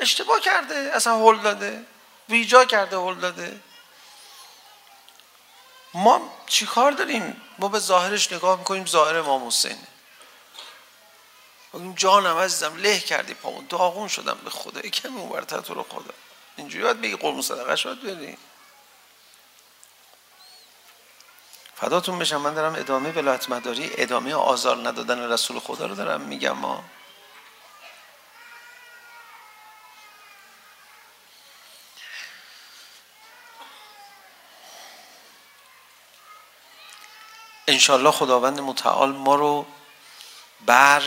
[0.00, 0.74] اشتباه کرده.
[0.74, 1.84] اصلا هل داده.
[2.28, 3.60] بیجا کرده هل داده.
[5.94, 9.88] ما چی کار داریم؟ ما به ظاهرش نگاه میکنیم ظاهر ما حسینه
[11.74, 13.66] بگیم جانم عزیزم له کردی پامون.
[13.68, 16.14] داغون شدم به خدا یکم اون برتر تو رو خدا.
[16.56, 18.38] اینجوری باید بگی قرم صدقه شاد بریم
[21.76, 26.52] فداتون بشم من دارم ادامه ولایت مداری ادامه آزار ندادن رسول خدا رو دارم میگم.
[26.52, 26.84] ما
[37.68, 39.66] انشالله خداوند متعال ما رو
[40.66, 41.02] بر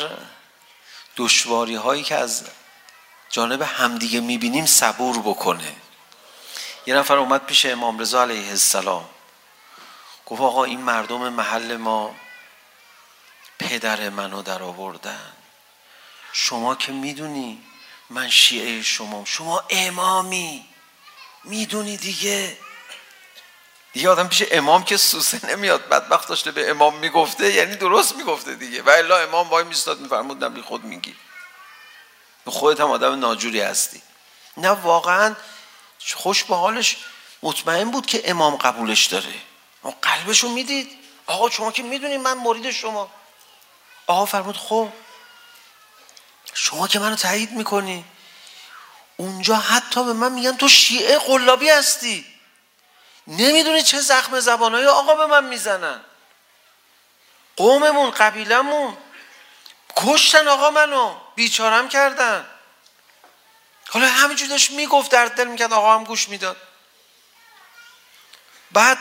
[1.18, 2.46] دشواری هایی که از
[3.30, 5.76] جانب همدیگه میبینیم صبور بکنه.
[6.86, 9.10] یه نفر اومد پیش امام رضا علیه السلام.
[10.28, 12.16] گفت آقا این مردم محل ما
[13.60, 15.34] پدر منو در آوردن
[16.34, 17.64] شما که میدونی
[18.10, 20.66] من شیعه شما شما امامی
[21.44, 22.58] میدونی دیگه
[23.94, 28.56] دیگه آدم پیش امام که سوسه نمیاد بدبخت داشته به امام میگفته یعنی درست میگفته
[28.56, 31.16] دیگه و الا امام وای میستاد میفرمود نبی بی خود میگی
[32.46, 34.02] خودت هم آدم ناجوری هستی
[34.58, 35.36] نه واقعا
[36.16, 36.98] خوش به حالش
[37.44, 39.34] مطمئن بود که امام قبولش داره
[39.88, 41.00] اون قلبشو میدید.
[41.28, 43.10] آقا شما که میدونید من مرید شما.
[44.08, 44.90] آقا فرمود خب.
[46.54, 48.06] شما که منو تایید میکنی.
[49.18, 52.26] اونجا حتی به من میگن تو شیعه قلابی هستی.
[53.28, 56.02] نمیدونی چه زخم زبانهای آقا به من میزنن.
[57.56, 58.98] قوممون قبیلمون
[59.96, 61.16] کشتن آقا منو.
[61.36, 62.48] بیچارم کردن.
[63.90, 66.58] حالا همینجور داشت میگفت در دل میکرد آقا هم گوش میداد.
[68.72, 68.98] بعد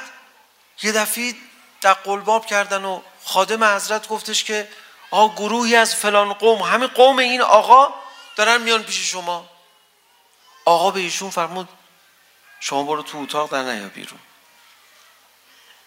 [0.82, 1.34] یه دفعه
[1.80, 4.68] در قلباب کردن و خادم حضرت گفتش که
[5.10, 7.94] آقا گروهی از فلان قوم همین قوم این آقا
[8.36, 9.50] دارن میان پیش شما.
[10.64, 11.68] آقا به ایشون فرمود
[12.60, 14.20] شما برو تو اتاق در نیا بیرون.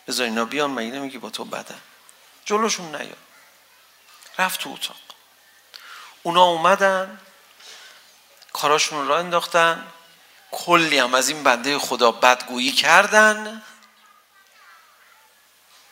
[0.07, 1.81] بذار اینا بیان من اینه میگی با تو بدن
[2.45, 3.15] جلوشون نیا.
[4.39, 4.97] رفت تو اتاق.
[6.23, 7.19] اونا اومدن
[8.53, 9.87] کاراشون را انداختن.
[10.51, 13.63] کلی هم از این بنده خدا بدگویی کردن.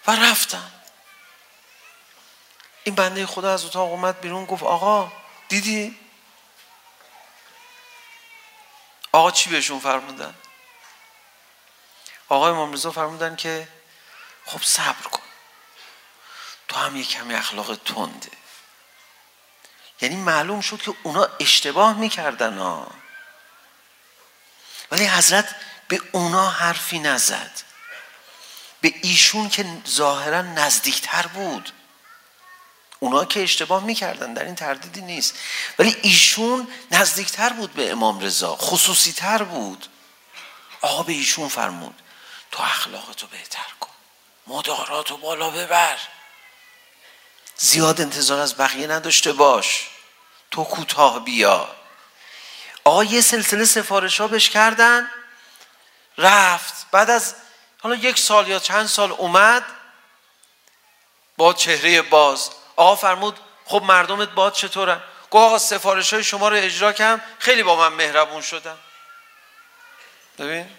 [0.08, 0.72] و رفتن
[2.84, 5.12] این بنده خدا از اتاق اومد بیرون گفت آقا
[5.48, 6.00] دیدی
[9.12, 10.36] آقا چی بهشون فرمودن
[12.30, 13.68] آقای امام رضا فرمودن که
[14.46, 15.24] خب صبر کن
[16.68, 18.32] تو هم یه کمی اخلاق تنده
[20.02, 22.92] یعنی معلوم شد که اونا اشتباه میکردن ها
[24.92, 25.56] ولی حضرت
[25.88, 27.67] به اونا حرفی نزد
[28.88, 31.72] به ایشون که ظاهرا نزدیکتر بود.
[33.00, 35.34] اونا که اشتباه میکردن در این تردیدی نیست.
[35.80, 39.88] ولی ایشون نزدیکتر بود به امام رضا خصوصی تر بود.
[40.82, 42.02] آقا به ایشون فرمود
[42.52, 43.90] تو اخلاقتو بهتر کن
[44.48, 45.98] مداراتو بالا ببر.
[47.58, 49.88] زیاد انتظار از بقیه نداشته باش.
[50.52, 51.76] تو کوتاه بیا.
[52.84, 55.10] آقا یه سلسله سفارش ها بهش کردن.
[56.18, 56.92] رفت.
[56.92, 57.36] بعد از
[57.88, 59.66] حالا یک سال یا چند سال اومد
[61.38, 66.56] با چهره باز آقا فرمود خب مردمت باد چطوره گفت آقا سفارش های شما رو
[66.56, 68.78] اجرا کنم خیلی با من مهربون شدن
[70.40, 70.78] ببین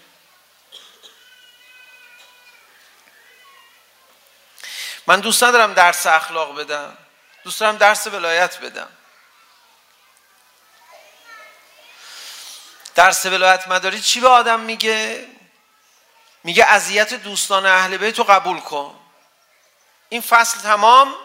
[5.07, 6.97] من دوست ندارم درس اخلاق بدم
[7.43, 8.89] دوست دارم درس ولایت بدم
[12.95, 15.27] درس ولایت مداری چی به آدم میگه
[16.43, 18.99] میگه اذیت دوستان اهل بیت رو قبول کن.
[20.09, 21.15] این فصل تمام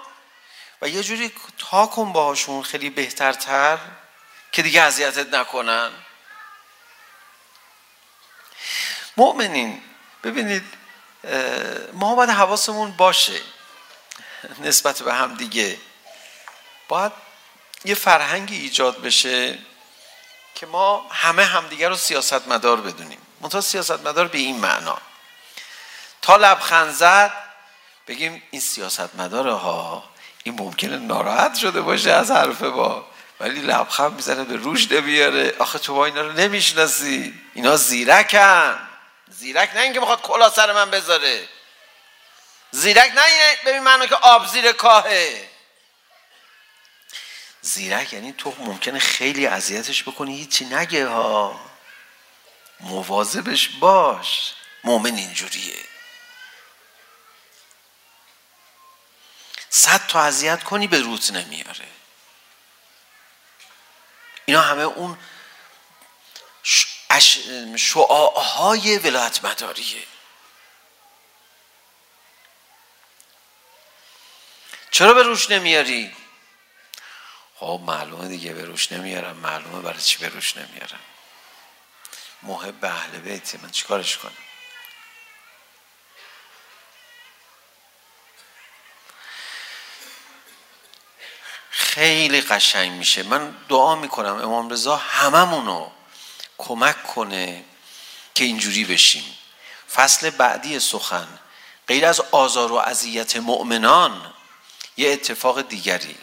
[0.83, 3.79] و یه جوری تا کن باهاشون خیلی بهترتر
[4.53, 5.91] که دیگه اذیتت نکنن.
[9.17, 9.83] مؤمنین
[10.25, 10.65] ببینید
[11.93, 13.41] ما باید حواسمون باشه
[14.59, 15.79] نسبت به هم دیگه.
[16.89, 17.13] باید
[17.85, 19.59] یه فرهنگی ایجاد بشه
[20.55, 23.24] که ما همه همدیگه رو سیاست مدار بدونیم.
[23.41, 24.99] منطقه سیاست مدار به این معنا
[26.23, 27.33] تا لبخند زد
[28.09, 30.05] بگیم این سیاست مداره ها
[30.45, 33.07] این ممکنه ناراحت شده باشه از حرف با
[33.41, 38.79] ولی لبخند میزنه به روش نمیاره آخه تو با اینا رو نمیشناسی اینا زیرکن
[39.29, 41.49] زیرک نه اینکه بخواد کلا سر من بذاره
[42.71, 43.23] زیرک نه
[43.67, 45.49] ببین منو که آب زیر کاهه
[47.61, 51.61] زیرک یعنی تو ممکنه خیلی اذیتش بکنی هیچی نگه ها
[52.85, 54.55] مواظبش باش.
[54.85, 55.85] مؤمن اینجوریه.
[59.71, 61.89] صد تا اذیت کنی به روت نمیاره.
[64.47, 65.19] اینا همه اون
[67.77, 70.07] شعاهای ولایت مداریه.
[74.91, 76.17] چرا به روش نمیاری؟
[77.55, 81.01] خب معلومه دیگه به روش نمیارم معلومه برای چی به روش نمیارم؟
[82.45, 84.33] محب اهل بیتی من چیکارش کنم
[91.71, 95.93] خیلی قشنگ میشه من دعا میکنم امام رضا هممون رو
[96.59, 97.65] کمک کنه
[98.35, 99.39] که اینجوری بشیم
[99.95, 101.39] فصل بعدی سخن
[101.89, 104.35] غیر از آزار و اذیت مؤمنان
[104.97, 106.17] یه اتفاق دیگری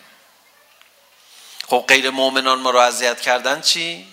[1.68, 4.11] خب غیر مؤمنان ما رو اذیت کردن چی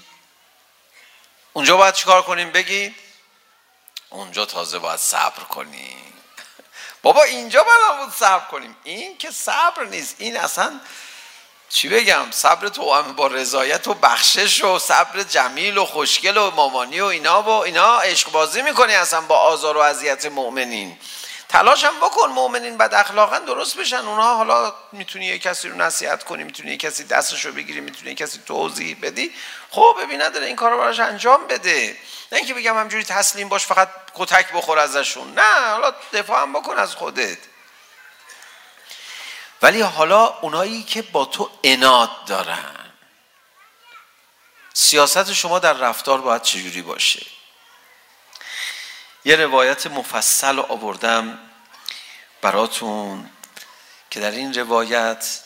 [1.59, 2.95] اونجا باید چیکار کنیم؟ بگید
[4.11, 6.13] اونجا تازه باید صبر کنیم.
[7.03, 8.77] بابا اینجا باید بود صبر کنیم.
[8.85, 10.17] این که صبر نیست.
[10.19, 10.81] این اصلا
[11.69, 16.51] چی بگم؟ صبر تو هم با رضایت و بخشش و صبر جمیل و خوشگل و
[16.51, 20.99] مامانی و اینا و اینا عشق بازی میکنی اصلا با آزار و اذیت مؤمنین.
[21.49, 23.97] تلاش هم بکن مؤمنین بد اخلاقا درست بشن.
[23.97, 28.09] اونها حالا میتونی یه کسی رو نصیحت کنی میتونی یه کسی دستش رو بگیری میتونی
[28.11, 29.35] یه کسی توضیح بدی.
[29.71, 31.97] خب ببین نداره این کارو براش انجام بده.
[32.33, 35.33] نه اینکه بگم همجوری تسلیم باش فقط کتک بخور ازشون.
[35.35, 37.39] نه حالا دفاع هم بکن از خودت.
[39.63, 42.75] ولی حالا اونایی که با تو اناد دارن
[44.75, 47.38] سیاست شما در رفتار باید چجوری باشه؟
[49.25, 51.39] یه روایت مفصل رو آوردم
[52.43, 53.31] براتون
[54.11, 55.41] که در این روایت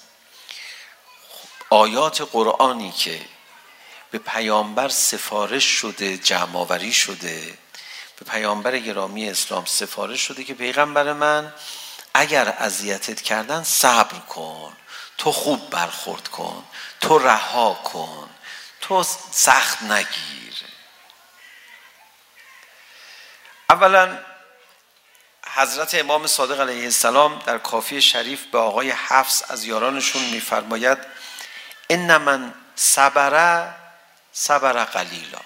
[1.71, 3.21] آیات قرآنی که
[4.11, 7.59] به پیامبر سفارش شده جمعآوری شده
[8.19, 11.53] به پیامبر گرامی اسلام سفارش شده که پیغمبر من
[12.15, 14.77] اگر اذیتت کردن صبر کن
[15.19, 16.65] تو خوب برخورد کن
[17.01, 18.31] تو رها کن
[18.81, 20.55] تو سخت نگیر
[23.73, 24.19] اولا
[25.55, 30.99] حضرت امام صادق علیه السلام در کافی شریف به آقای حفظ از یارانشون میفرماید
[31.91, 33.69] ان من صبر
[34.33, 35.41] صبر قلیلا.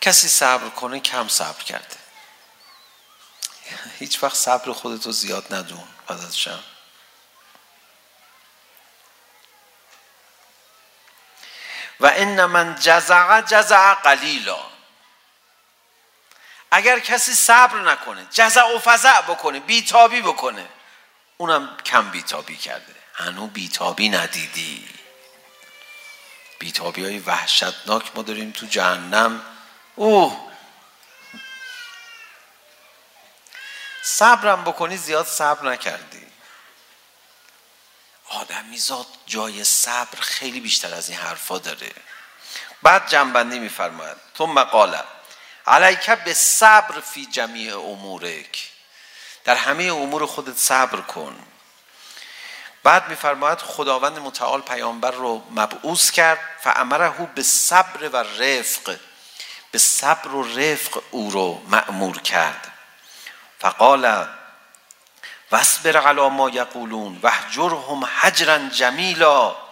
[0.00, 1.96] کسی صبر کنه کم صبر کرده.
[3.98, 6.64] هیچ وقت صبر خودتو زیاد ندون بعد از شم
[12.00, 14.75] و ان من جزع جزع قلیلا.
[16.76, 20.68] اگر کسی صبر نکنه جزع و فزع بکنه بیتابی بکنه
[21.36, 22.94] اونم کم بیتابی کرده.
[23.14, 24.88] هنو بیتابی ندیدی.
[26.58, 29.42] بیتابی های وحشتناک ما داریم تو جهنم.
[29.94, 30.50] اوه!
[34.02, 36.26] صبرم بکنی زیاد صبر نکردی.
[38.28, 41.92] آدمی زاد جای صبر خیلی بیشتر از این حرفا داره.
[42.82, 44.16] بعد جنبندی میفرماید.
[44.34, 45.02] تو قال
[45.66, 48.70] علیک به صبر فی جمیع امورک
[49.44, 51.36] در همه امور خودت صبر کن.
[52.82, 58.96] بعد میفرماید خداوند متعال پیامبر رو مبعوث کرد فامره به صبر و رفق
[59.70, 62.72] به صبر و رفق او رو مأمور کرد.
[63.58, 64.26] فقال
[65.52, 69.65] واصبر علی ما یقولون واهجرهم هجرا جمیلا.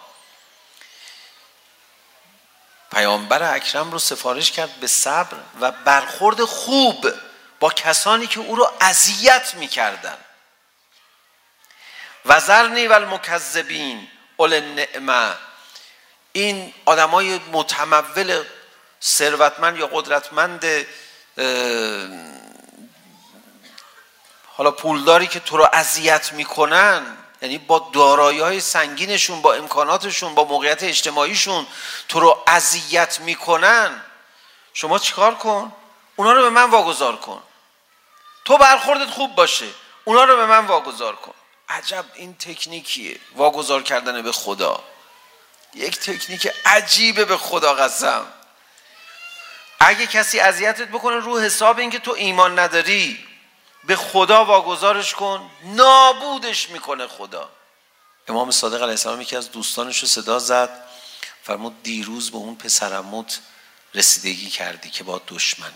[2.94, 7.12] پیامبر اکرم رو سفارش کرد به صبر و برخورد خوب
[7.60, 10.24] با کسانی که او رو اذیت می‌کردند
[12.24, 15.34] وزرنی و المکذبین اول نعمه.
[16.32, 18.44] این آدمای متمول
[19.02, 20.64] ثروتمند یا قدرتمند
[24.46, 30.44] حالا پولداری که تو رو اذیت میکنن یعنی با دارایی های سنگینشون با امکاناتشون با
[30.44, 31.66] موقعیت اجتماعیشون
[32.08, 34.02] تو رو اذیت میکنن.
[34.74, 35.72] شما چیکار کن؟
[36.16, 37.42] اونا رو به من واگذار کن.
[38.44, 39.66] تو برخوردت خوب باشه.
[40.04, 41.34] اونا رو به من واگذار کن.
[41.68, 43.20] عجب این تکنیکیه.
[43.36, 44.84] واگذار کردن به خدا.
[45.74, 48.26] یک تکنیک عجیبه به خدا قسم.
[49.80, 53.26] اگه کسی اذیتت بکنه رو حساب اینکه تو ایمان نداری.
[53.86, 55.50] به خدا واگذارش کن.
[55.64, 57.50] نابودش میکنه خدا.
[58.28, 60.84] امام صادق علیه السلام یکی از دوستانش رو صدا زد.
[61.42, 63.40] فرمود دیروز به اون پسرموت
[63.94, 65.72] رسیدگی کردی که با دشمنه.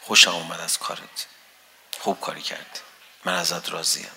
[0.00, 1.26] خوشم اومد از کارت.
[1.98, 2.80] خوب کاری کردی
[3.24, 4.10] من ازت راضیم.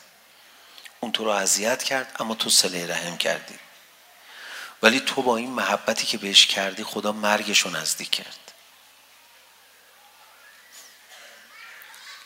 [1.00, 3.60] اون تو رو اذیت کرد اما تو صله رحم کردی.
[4.84, 8.41] ولی تو با این محبتی که بهش کردی خدا مرگش رو نزدیک کرد.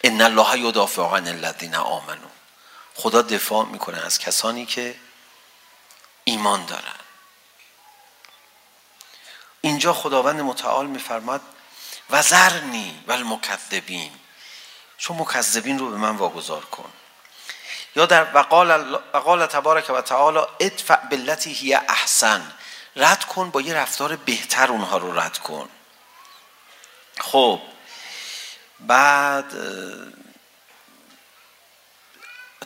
[0.06, 2.30] ان الله یدافع عن الذین آمنوا
[2.96, 4.96] خدا دفاع میکنه از کسانی که
[6.24, 7.00] ایمان دارن
[9.62, 11.42] اینجا خداوند متعال میفرماد
[12.10, 14.12] و ذرنی و المکذبین
[14.98, 16.92] شما مکذبین رو به من واگذار کن
[17.96, 22.54] یا در وقال وقال تبارک و تعالی ادفع بالتی هی احسن
[22.96, 25.70] رد کن با یه رفتار بهتر اونها رو رد کن
[27.20, 27.62] خب
[28.80, 29.54] بعد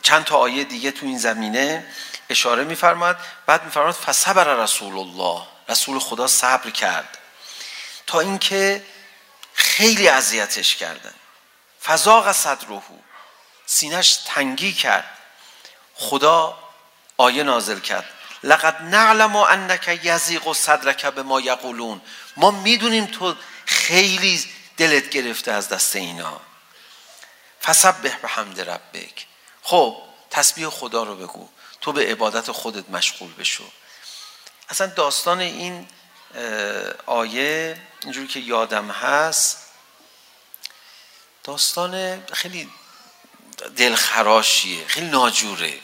[0.02, 1.86] چند تا آیه دیگه تو این زمینه
[2.30, 3.16] اشاره می‌فرماد.
[3.46, 5.46] بعد می‌فرماد فصبر رسول الله.
[5.68, 7.18] رسول خدا صبر کرد.
[8.06, 8.84] تا اینکه
[9.54, 11.14] خیلی اذیتش کردن.
[11.82, 12.82] فزاق صدره.
[13.66, 15.18] سینش تنگی کرد.
[15.94, 16.58] خدا
[17.16, 18.04] آیه نازل کرد.
[18.42, 22.00] لقد نعلم انك يزيغ صدرك بما يقولون
[22.36, 23.34] ما میدونیم تو
[23.66, 24.44] خیلی
[24.80, 26.40] دلت گرفته از دست اینا
[27.62, 29.26] فسبح به حمد ربک
[29.62, 29.96] خب
[30.30, 31.48] تسبیح خدا رو بگو
[31.80, 33.64] تو به عبادت خودت مشغول بشو
[34.68, 35.88] اصلا داستان این
[37.06, 39.66] آیه اینجوری که یادم هست
[41.44, 42.70] داستان خیلی
[43.76, 45.80] دلخراشیه خیلی ناجوره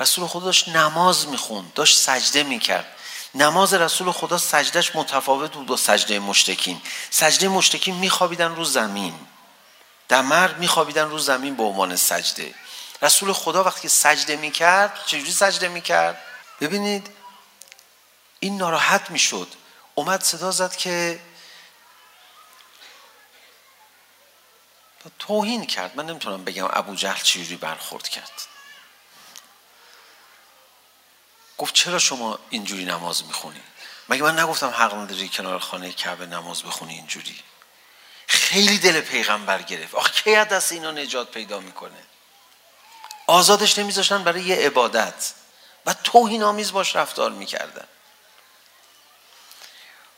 [0.00, 2.95] رسول خدا داشت نماز میخوند داشت سجده میکرد
[3.36, 9.14] نماز رسول خدا سجدش متفاوت بود با سجده مشتکین سجده مشتکین میخوابیدن رو زمین
[10.08, 12.54] در مرگ میخوابیدن رو زمین به عنوان سجده
[13.02, 16.18] رسول خدا وقتی سجده میکرد چجوری سجده میکرد
[16.60, 17.10] ببینید
[18.40, 19.48] این ناراحت میشد
[19.94, 21.20] اومد صدا زد که
[25.18, 28.55] توهین کرد من نمیتونم بگم ابو جهل چجوری برخورد کرد
[31.58, 33.60] گفت چرا شما اینجوری نماز میخونی؟
[34.08, 37.40] مگه من نگفتم حق نداری کنار خانه کعبه نماز بخونی اینجوری؟
[38.26, 39.94] خیلی دل پیغمبر گرفت.
[39.94, 42.02] آخه کی از دست اینا نجات پیدا میکنه؟
[43.26, 45.32] آزادش نمیذاشتن برای یه عبادت.
[45.86, 47.86] و توهین آمیز باش رفتار میکردن.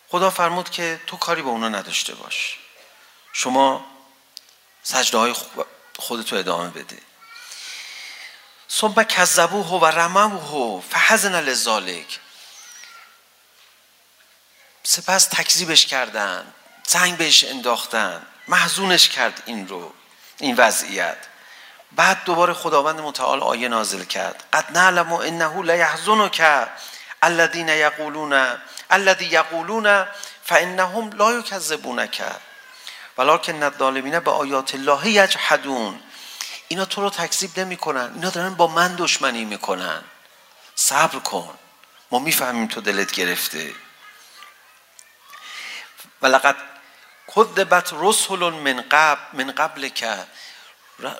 [0.09, 2.59] خدا فرمود که تو کاری به اونا نداشته باش.
[3.32, 3.86] شما
[4.82, 5.34] سجده های
[5.99, 6.99] خودتو ادامه بده.
[8.71, 12.21] ثم كذبوه ورموه فحزن لذلك
[14.83, 16.53] سپس تکذیبش کردن
[16.87, 19.93] زنگ بهش انداختن محزونش کرد این رو
[20.41, 21.16] این وضعیت
[21.93, 26.69] بعد دوباره خداوند متعال آیه نازل کرد قد نعلم انه لا يحزنك
[27.23, 28.59] الذين يقولون
[28.93, 30.07] الذي يقولون
[30.45, 32.41] فانهم لا يكذبونك
[33.16, 36.01] ولكن الظالمین به آیات الله يجحدون
[36.69, 40.05] اینا تو رو تکذیب نمی کنن اینا دارن با من دشمنی میکنن.
[40.75, 41.59] صبر کن.
[42.11, 43.75] ما میفهمیم تو دلت گرفته.
[46.23, 46.57] ولقد
[47.37, 50.27] کذبت رسل من قبل من قبل که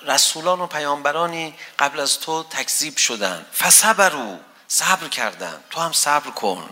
[0.05, 3.45] رسولان و پیامبرانی قبل از تو تکذیب شدن.
[3.57, 4.37] فصبروا.
[4.67, 5.63] صبر کردن.
[5.69, 6.69] تو هم صبر کن.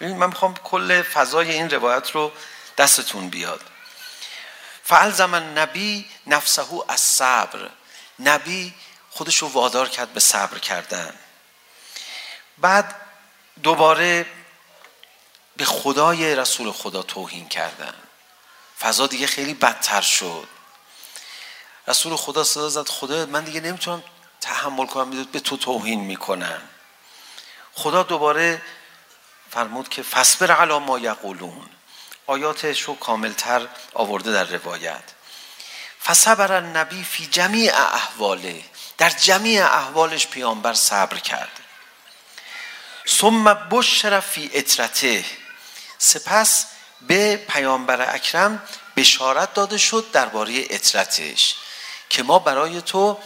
[0.00, 2.32] ببین من میخوام کل فضای این روایت رو
[2.78, 3.60] دستتون بیاد.
[4.84, 7.70] فالزم النبی نفسه از صبر
[8.18, 8.74] نبی
[9.10, 11.14] خودش رو وادار کرد به صبر کردن.
[12.58, 12.94] بعد
[13.62, 14.26] دوباره
[15.56, 17.94] به خدای رسول خدا توهین کردن.
[18.80, 20.48] فضا دیگه خیلی بدتر شد.
[21.88, 24.02] رسول خدا صدا زد خدا من دیگه نمیتونم
[24.40, 26.62] تحمل کنم میدود به تو توهین میکنم.
[27.74, 28.62] خدا دوباره
[29.50, 31.70] فرمود که فصبر علی ما یقولون.
[32.26, 35.02] آیاتش رو کاملتر آورده در روایت.
[36.04, 38.64] فصبر النبی فی جمیع احواله.
[38.98, 41.60] در جمیع احوالش پیامبر صبر کرد.
[43.08, 45.24] ثم بشر فی اطرته.
[45.98, 46.66] سپس
[47.00, 48.62] به پیامبر اکرم
[48.96, 51.56] بشارت داده شد درباره اطرتش
[52.08, 53.18] که ما برای تو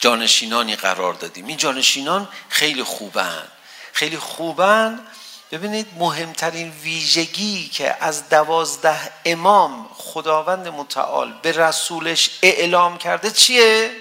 [0.00, 1.46] جانشینانی قرار دادیم.
[1.46, 3.48] این جانشینان خیلی خوبن.
[3.92, 5.06] خیلی خوبن
[5.52, 13.96] ببینید مهمترین ویژگی که از دوازده امام خداوند متعال به رسولش اعلام کرده چیه؟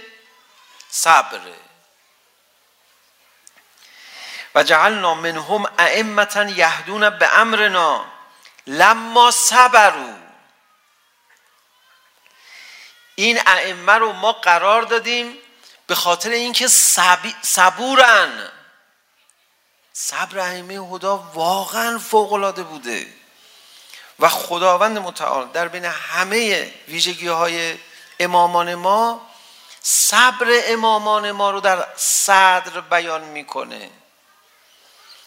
[0.90, 1.56] صبره
[4.56, 8.06] و جعلنا منهم ائمتا یهدون به امرنا
[8.68, 10.14] لما صبروا.
[13.16, 15.38] این ائمه رو ما قرار دادیم
[15.88, 16.68] به خاطر اینکه
[17.42, 18.52] صبورن.
[19.94, 23.08] صبر ائمه خدا واقعا فوق العاده بوده.
[24.20, 27.78] و خداوند متعال در بین همه ویژگی های
[28.20, 29.22] امامان ما
[29.82, 33.90] صبر امامان ما رو در صدر بیان میکنه.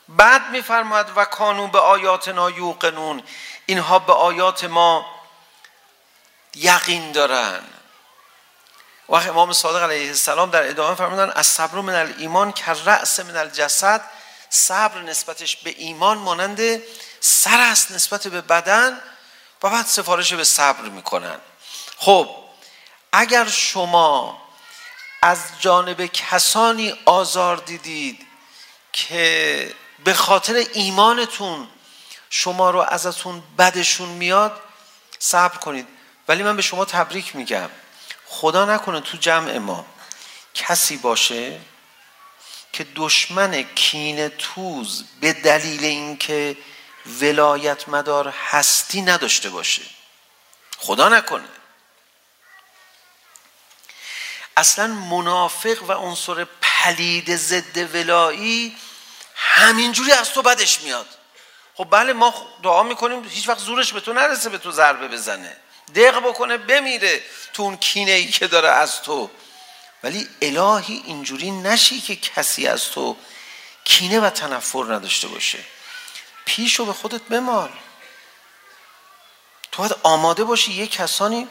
[0.08, 3.22] بعد میفرماید و کانون به آیاتنا یوقنون.
[3.66, 5.06] اینها به آیات ما
[6.54, 7.64] یقین دارن.
[9.08, 13.36] و امام صادق علیه السلام در ادامه فرمودن از صبر من الایمان که رأس من
[13.36, 14.04] الجسد.
[14.54, 16.82] صبر نسبتش به ایمان مانند
[17.20, 19.00] سر است نسبت به بدن
[19.62, 21.38] و بعد سفارش به صبر میکنن
[21.98, 22.28] خب
[23.12, 24.42] اگر شما
[25.22, 28.26] از جانب کسانی آزار دیدید
[28.92, 29.74] که
[30.04, 31.68] به خاطر ایمانتون
[32.30, 34.60] شما رو ازتون بدشون میاد
[35.18, 35.88] صبر کنید
[36.28, 37.70] ولی من به شما تبریک میگم
[38.26, 39.86] خدا نکنه تو جمع ما
[40.54, 41.60] کسی باشه
[42.74, 46.56] که دشمن کین توز به دلیل اینکه
[47.20, 49.82] ولایت مدار هستی نداشته باشه.
[50.78, 51.48] خدا نکنه.
[54.56, 58.76] اصلا منافق و عنصر پلید ضد ولایی
[59.34, 61.06] همینجوری از تو بدش میاد.
[61.74, 65.56] خب بله ما دعا میکنیم هیچ وقت زورش به تو نرسه به تو ضربه بزنه.
[65.94, 67.22] دق بکنه بمیره
[67.52, 69.30] تو اون کینه ای که داره از تو.
[70.04, 73.16] ولی الهی اینجوری نشی که کسی از تو
[73.84, 75.58] کینه و تنفر نداشته باشه.
[76.44, 77.70] پیشو به خودت بمال.
[79.72, 81.48] تو باید آماده باشی یه کسانی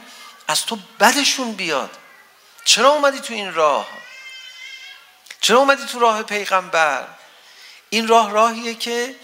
[0.48, 1.98] از تو بدشون بیاد.
[2.66, 3.88] چرا اومدی تو این راه؟
[5.42, 7.08] چرا اومدی تو راه پیغمبر؟
[7.90, 9.16] این راه راهیه که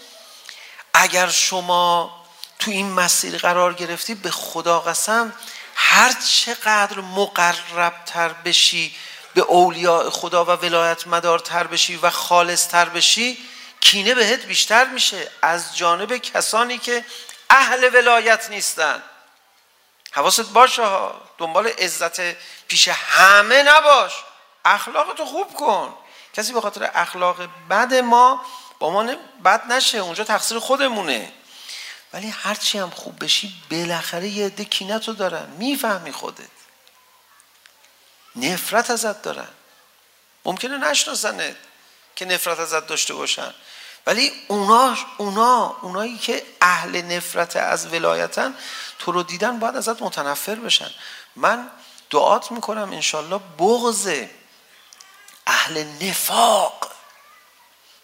[0.94, 2.16] اگر شما
[2.58, 5.32] تو این مسیر قرار گرفتی به خدا قسم
[5.74, 8.94] هر چقدر مقربتر بشی
[9.34, 13.38] به اولیاء خدا و ولایت مدار تر بشی و خالص تر بشی
[13.80, 17.04] کینه بهت بیشتر میشه از جانب کسانی که
[17.50, 19.02] اهل ولایت نیستن.
[20.12, 22.20] حواست باشه ها دنبال عزت
[22.66, 24.12] پیش همه نباش.
[24.64, 25.94] اخلاق تو خوب کن.
[26.34, 28.44] کسی به خاطر اخلاق بد ما
[28.78, 29.14] با ما
[29.44, 31.32] بد نشه اونجا تقصیر خودمونه.
[32.12, 35.50] ولی هرچی هم خوب بشی بالاخره یه عده کینه تو دارن.
[35.58, 36.59] میفهمی خودت.
[38.36, 39.48] نفرت ازت دارن
[40.44, 41.56] ممکنه نشناسنت
[42.16, 43.54] که نفرت ازت داشته باشن
[44.06, 48.54] ولی اونا اونا اونایی که اهل نفرت از ولایتن
[48.98, 50.90] تو رو دیدن باید ازت متنفر بشن
[51.36, 51.70] من
[52.10, 54.24] دعات میکنم انشالله بغض
[55.46, 56.92] اهل نفاق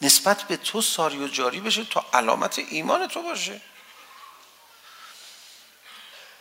[0.01, 3.61] نسبت به تو ساری و جاری بشه تا علامت ایمان تو باشه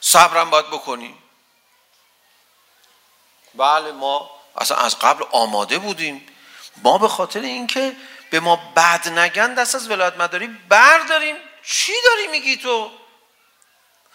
[0.01, 1.17] صبرم باید بکنی
[3.57, 6.27] بله ما اصلا از قبل آماده بودیم.
[6.83, 7.95] ما به خاطر اینکه
[8.29, 11.35] به ما بد نگن دست از ولایت مداری برداریم.
[11.63, 12.91] چی داری میگی تو؟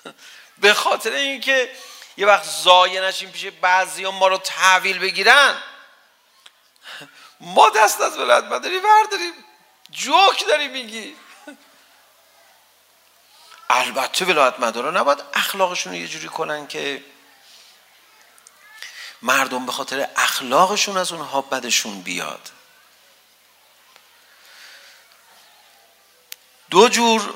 [0.63, 1.71] به خاطر اینکه
[2.17, 5.57] یه وقت زایه نشیم پیش بعضی ما رو تحویل بگیرن.
[7.41, 9.33] ما دست از ولایت مداری برداریم.
[9.91, 11.17] جوک داری میگی.
[13.71, 17.05] البته ولایت مدارا نباید اخلاقشون رو یه جوری کنن که
[19.23, 22.51] مردم به خاطر اخلاقشون از اونها بدشون بیاد.
[26.71, 27.35] دو جور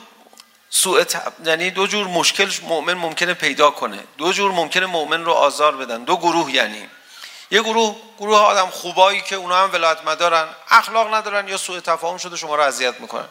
[0.71, 1.05] سوء
[1.45, 4.05] یعنی دو جور مشکل مؤمن ممکنه پیدا کنه.
[4.19, 6.05] دو جور ممکنه مؤمن رو آزار بدن.
[6.05, 6.89] دو گروه یعنی.
[7.51, 12.19] یه گروه گروه آدم خوبایی که اونا هم ولایت مدارن اخلاق ندارن یا سوء تفاهم
[12.19, 13.29] شده شما رو اذیت میکنن.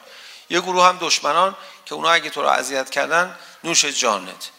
[0.49, 4.49] یه گروه هم دشمنان که اونا اگه تو رو اذیت کردن نوش جانت.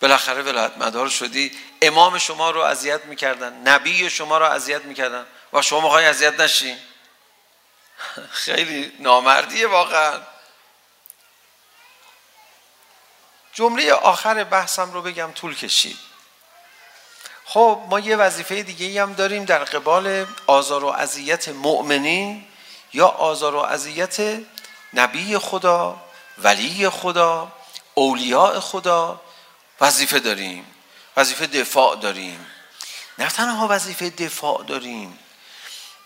[0.00, 1.52] بالاخره ولایت مدار شدی.
[1.82, 3.52] امام شما رو اذیت میکردن.
[3.52, 5.26] نبی شما رو اذیت میکردن.
[5.52, 6.76] و شما میخوای اذیت نشی؟
[8.44, 10.20] خیلی نامردیه واقعا.
[13.52, 15.98] جمله آخر بحثم رو بگم طول کشید.
[17.44, 22.44] خب ما یه وظیفه دیگه ای هم داریم در قبال آزار و اذیت مؤمنین
[22.92, 24.40] یا آزار و اذیت
[24.94, 25.96] نبی خدا
[26.38, 27.52] ولی خدا
[27.94, 29.20] اولیاء خدا
[29.80, 30.66] وظیفه داریم
[31.16, 32.46] وظیفه دفاع داریم
[33.18, 35.18] نه تنها وظیفه دفاع داریم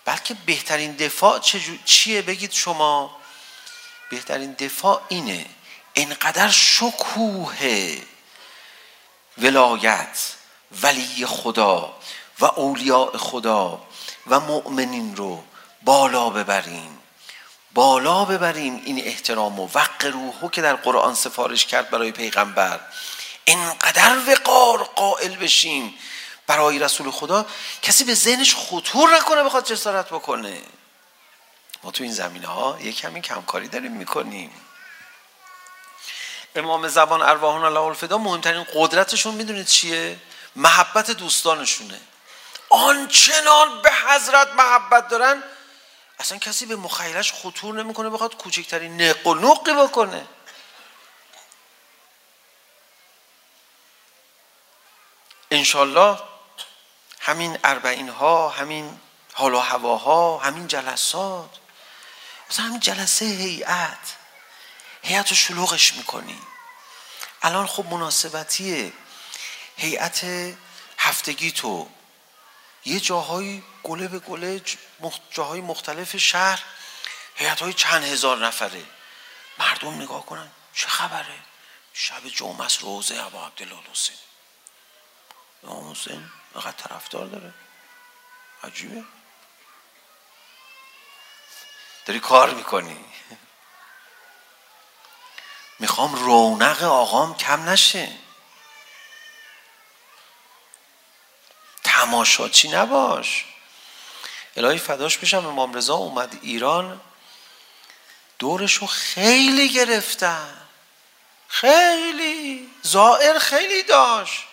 [0.05, 1.41] بلکه بهترین دفاع
[1.85, 3.16] چیه بگید شما
[4.11, 5.47] بهترین دفاع اینه
[5.95, 7.97] انقدر شکوه
[9.39, 10.19] ولایت
[10.83, 11.97] ولی خدا
[12.41, 13.87] و اولیاء خدا
[14.27, 15.45] و مؤمنین رو
[15.83, 16.99] بالا ببریم
[17.75, 22.81] بالا ببریم این احترام و وقع روحو که در قرآن سفارش کرد برای پیغمبر
[23.49, 25.99] اینقدر وقار قائل بشیم
[26.46, 27.46] برای رسول خدا.
[27.82, 30.62] کسی به ذهنش خطور نکنه بخواد جسارت بکنه.
[31.82, 34.51] ما تو این زمینه ها یک کمی کمکاری داریم میکنیم.
[36.57, 40.18] امام زبان ارواحان الله الفدا مهمترین قدرتشون میدونید چیه؟
[40.57, 42.01] محبت دوستانشونه.
[42.70, 45.42] آنچنان به حضرت محبت دارن
[46.18, 50.26] اصلا کسی به مخیلش خطور نمیکنه بخواد کوچکترین نق و نقی بکنه.
[55.51, 56.18] انشالله
[57.20, 59.01] همین اربعین ها همین
[59.32, 61.51] حال و هواها همین جلسات
[62.51, 64.16] مثلا همین جلسه هیئت
[65.03, 66.40] هیئت رو شلوغش میکنی
[67.42, 68.92] الان خب مناسبتیه
[69.76, 70.24] هیئت
[70.99, 71.88] هفتگی تو
[72.84, 74.62] یه جاهای گله به گله
[75.30, 76.62] جاهای مختلف شهر
[77.34, 78.84] هیئت های چند هزار نفره
[79.59, 81.38] مردم نگاه کنن چه خبره
[81.92, 84.16] شب جمعه است روزه ابا عبدالله حسین
[85.64, 87.54] امام حسین اینقدر طرفدار داره
[88.64, 89.04] عجیبه
[92.06, 93.04] داری کار میکنی
[95.78, 98.12] میخوام رونق آقام کم نشه
[101.84, 103.44] تماشاچی نباش
[104.56, 107.00] الهی فداش بشم امام رضا اومد ایران
[108.38, 110.66] دورشو خیلی گرفتن
[111.48, 114.47] خیلی زائر خیلی داشت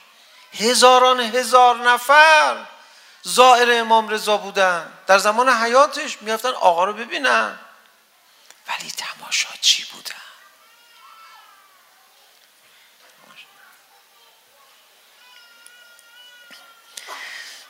[0.60, 2.66] هزاران هزار نفر
[3.22, 7.60] زائر امام رضا بودن در زمان حیاتش میافتن آقا رو ببینن
[8.68, 10.16] ولی تماشاچی بودن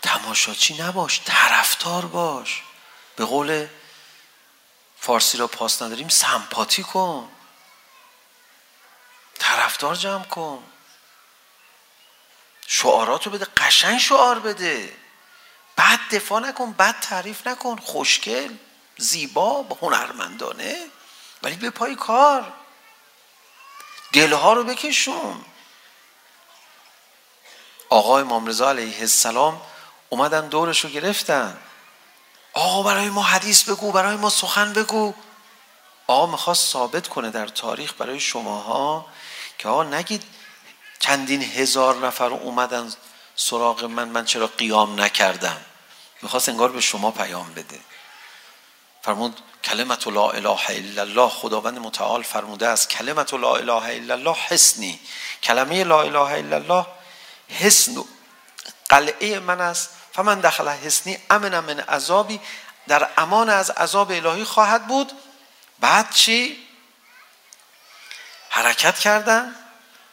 [0.02, 2.64] تماشاچی نباش طرفدار باش
[3.16, 3.68] به قول
[5.00, 7.32] فارسی را پاس نداریم سمپاتی کن
[9.40, 10.64] طرفدار جمع کن
[12.68, 14.94] شعاراتو بده قشنگ شعار بده.
[15.78, 17.78] بد دفاع نکن بد تعریف نکن.
[17.78, 18.54] خوشگل
[18.98, 20.88] زیبا هنرمندانه.
[21.44, 22.54] ولی به پای کار.
[24.14, 25.46] دلها رو بکشون.
[27.90, 29.62] آقای امام رضا علیه السلام
[30.10, 31.58] اومدن دورش رو گرفتن.
[32.54, 35.14] آقا برای ما حدیث بگو برای ما سخن بگو.
[36.08, 39.06] آقا میخواست ثابت کنه در تاریخ برای شماها
[39.58, 40.24] که آقا نگید
[41.06, 42.94] چندین هزار نفر اومدن
[43.36, 45.58] سراغ من من چرا قیام نکردم؟
[46.22, 47.80] میخواست انگار به شما پیام بده.
[49.02, 51.30] فرمود کلمت لا اله الا الله.
[51.30, 55.00] خداوند متعال فرموده است کلمت لا اله الا الله حسنی.
[55.44, 56.86] کلمه لا اله الا الله
[57.50, 58.04] حسن
[58.90, 59.90] قلعه من است.
[60.14, 62.40] فمن دخل حسنی امن من عذابی.
[62.88, 65.12] در امان از عذاب الهی خواهد بود.
[65.80, 66.68] بعد چی؟
[68.50, 69.56] حرکت کردن.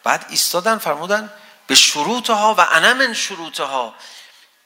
[0.05, 1.33] بعد ایستادن فرمودن
[1.67, 3.95] به شروطها و انا من شروطها.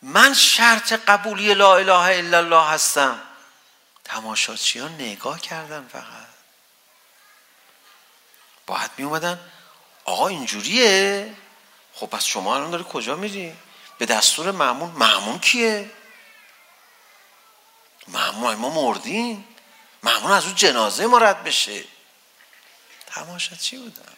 [0.03, 3.23] من شرط قبولی لا اله الا الله هستم.
[4.05, 6.27] تماشاچیان نگاه کردن فقط؟
[8.67, 9.51] باید می اومدن.
[10.05, 11.35] آقا اینجوریه.
[11.95, 13.57] خب پس شما الان داری کجا میری؟
[13.99, 15.91] به دستور معمون معمون کیه؟
[18.09, 19.45] معمون ما مردین
[20.03, 21.85] معمون از اون جنازه ما رد بشه.
[23.07, 24.16] تماشاچی بودن؟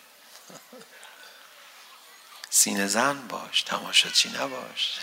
[2.51, 4.99] سینه زن باش تماشا چی نباش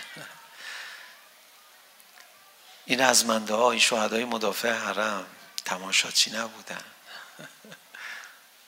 [2.84, 5.26] این از منده ها این شهدای مدافع حرم
[5.64, 6.84] تماشا چی نبودن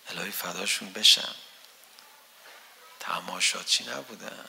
[0.09, 1.35] الهی فداشون بشم
[3.01, 4.45] تماشا چی نبودن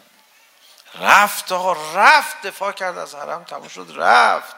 [0.96, 4.56] رفت آقا رفت دفاع کرد از حرم تموم شد رفت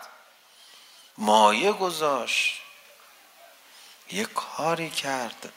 [1.17, 2.61] مایه گذاشت
[4.11, 5.53] یه کاری کرد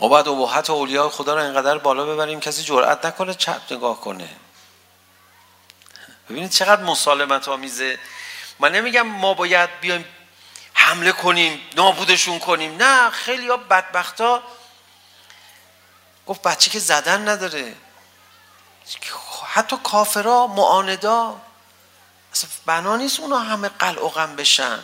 [0.00, 4.28] ما باید ابهت اولیاء خدا رو اینقدر بالا ببریم کسی جرأت نکنه چپ نگاه کنه.
[6.30, 7.98] ببینید چقدر مسالمت آمیزه.
[8.58, 10.04] من نمیگم ما باید بیایم
[10.74, 12.76] حمله کنیم نابودشون کنیم.
[12.82, 14.42] نه خیلی ها بدبختا
[16.26, 17.74] گفت بچه که زدن نداره.
[19.46, 21.40] حتی کافرا معاندا.
[22.32, 24.78] اصلا بنا نیست اونا همه قلع و غم بشن.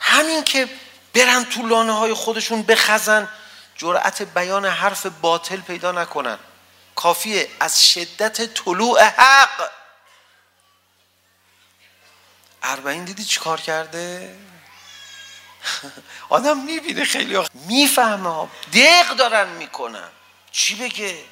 [0.00, 0.68] همین که
[1.14, 3.28] برن تو لانه های خودشون بخزن.
[3.78, 6.38] جرأت بیان حرف باطل پیدا نکنن
[6.94, 9.70] کافیه از شدت طلوع حق
[12.62, 14.36] اربعین دیدی چی کار کرده؟
[16.28, 20.08] آدم میبینه خیلی ها میفهمه ها دق دارن میکنن
[20.52, 21.24] چی بگه؟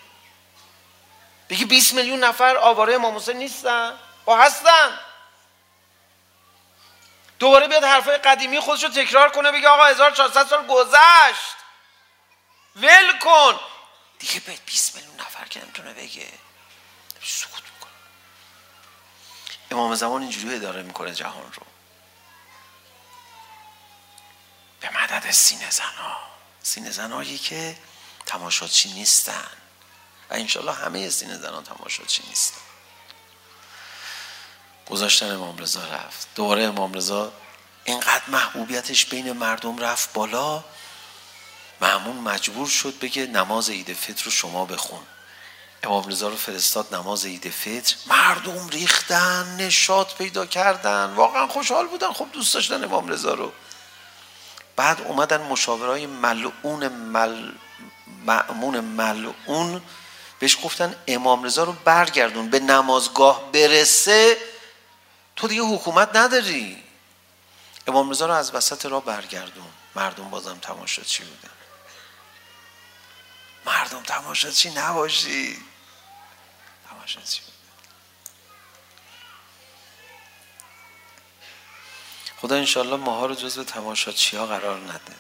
[1.49, 3.93] بگه 20 میلیون نفر آواره امام حسین نیستن؟
[4.25, 4.99] با هستن
[7.39, 11.57] دوباره بیاد حرفای قدیمی خودش رو تکرار کنه بگه آقا 1400 سال گذشت
[12.77, 13.61] ول کن
[14.19, 16.29] دیگه به 20 میلیون نفر که نمیتونه بگه
[17.23, 17.93] سکوت میکنه
[19.71, 21.63] امام زمان اینجوری اداره میکنه جهان رو
[24.81, 26.17] به مدد سینه زنا
[26.63, 27.79] سینه زنایی که
[28.27, 29.51] تماشاچی نیستن
[30.31, 32.61] و انشالله همه سینه زنها تماشاچی نیستن
[34.91, 37.33] گذاشتن امام رضا رفت دوباره امام رضا
[37.85, 40.65] اینقدر محبوبیتش بین مردم رفت بالا
[41.81, 45.03] معمون مجبور شد بگه نماز عید فطر رو شما بخون.
[45.83, 47.97] امام رضا رو فرستاد نماز عید فطر.
[48.07, 51.05] مردم ریختن نشاط پیدا کردن.
[51.15, 53.53] واقعا خوشحال بودن خب دوست داشتن امام رضا رو.
[54.77, 57.53] بعد اومدن مشاورای ملعون مل...
[58.27, 59.83] معمون ملعون
[60.39, 64.37] بهش گفتن امام رضا رو برگردون به نمازگاه برسه.
[65.37, 66.83] تو دیگه حکومت نداری.
[67.87, 69.67] امام رضا رو از وسط راه برگردون.
[69.95, 71.56] مردم بازم تماشاچی بودن
[74.01, 75.59] estamos asesinados y
[76.83, 77.57] estamos asesinados.
[82.41, 85.17] خدا انشالله ماها رو جزو تماشاچی ها قرار نده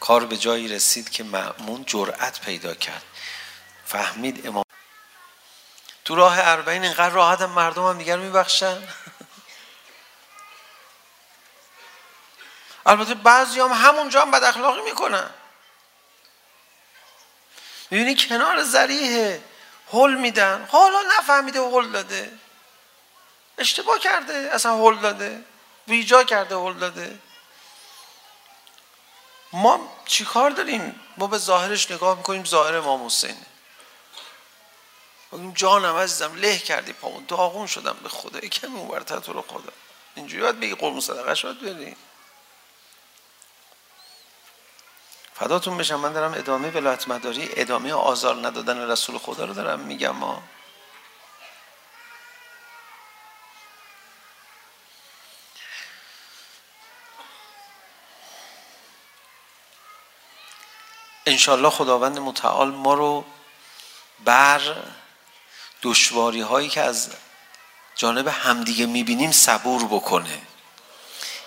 [0.00, 3.02] کار به جایی رسید که مأمون جرأت پیدا کرد
[3.86, 4.64] فهمید امام
[6.04, 8.88] تو راه اربعین اینقدر راحت هم مردم هم دیگر میبخشن
[12.86, 15.30] البته بعضی هم همونجا هم بد اخلاقی میکنن
[17.94, 19.42] میبینی کنار زریحه.
[19.92, 20.68] هل میدن.
[20.70, 22.32] حالا نفهمیده هل داده.
[23.58, 24.34] اشتباه کرده.
[24.52, 25.44] اصلا هل داده.
[25.88, 27.18] ویجا کرده هل داده.
[29.52, 32.44] ما چیکار داریم؟ ما به ظاهرش نگاه میکنیم.
[32.44, 33.46] ظاهر امام حسینه
[35.32, 39.42] بگیم جانم عزیزم له کردی پامو داغون شدم به خدا یکم اون برتر تو رو
[39.42, 39.72] خدا.
[40.14, 41.96] اینجوری باید بگی قرم صدقه شد بریم
[45.34, 50.16] فداتون بشم من دارم ادامه ولایت مداری ادامه آزار ندادن رسول خدا رو دارم میگم
[50.16, 50.42] ما
[61.26, 63.24] انشالله خداوند متعال ما رو
[64.24, 64.60] بر
[65.82, 67.10] دشواری هایی که از
[67.94, 70.42] جانب همدیگه میبینیم صبور بکنه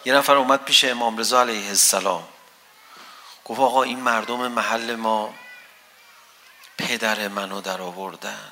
[0.05, 2.27] یه نفر اومد پیش امام رضا علیه السلام
[3.47, 5.33] گفت آقا این مردم محل ما
[6.77, 8.51] پدر منو در آوردن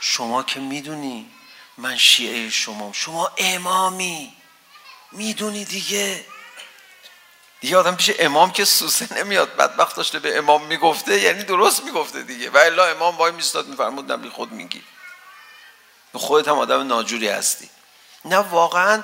[0.00, 1.30] شما که میدونی
[1.78, 4.36] من شیعه شما شما امامی
[5.12, 6.26] میدونی دیگه
[7.60, 12.22] دیگه آدم پیش امام که سوسه نمیاد بدبخت داشته به امام میگفته یعنی درست میگفته
[12.22, 14.82] دیگه و الا امام وای میستاد میفرمود نبی خود میگی
[16.14, 17.70] خودت هم آدم ناجوری هستی
[18.24, 19.02] نه واقعا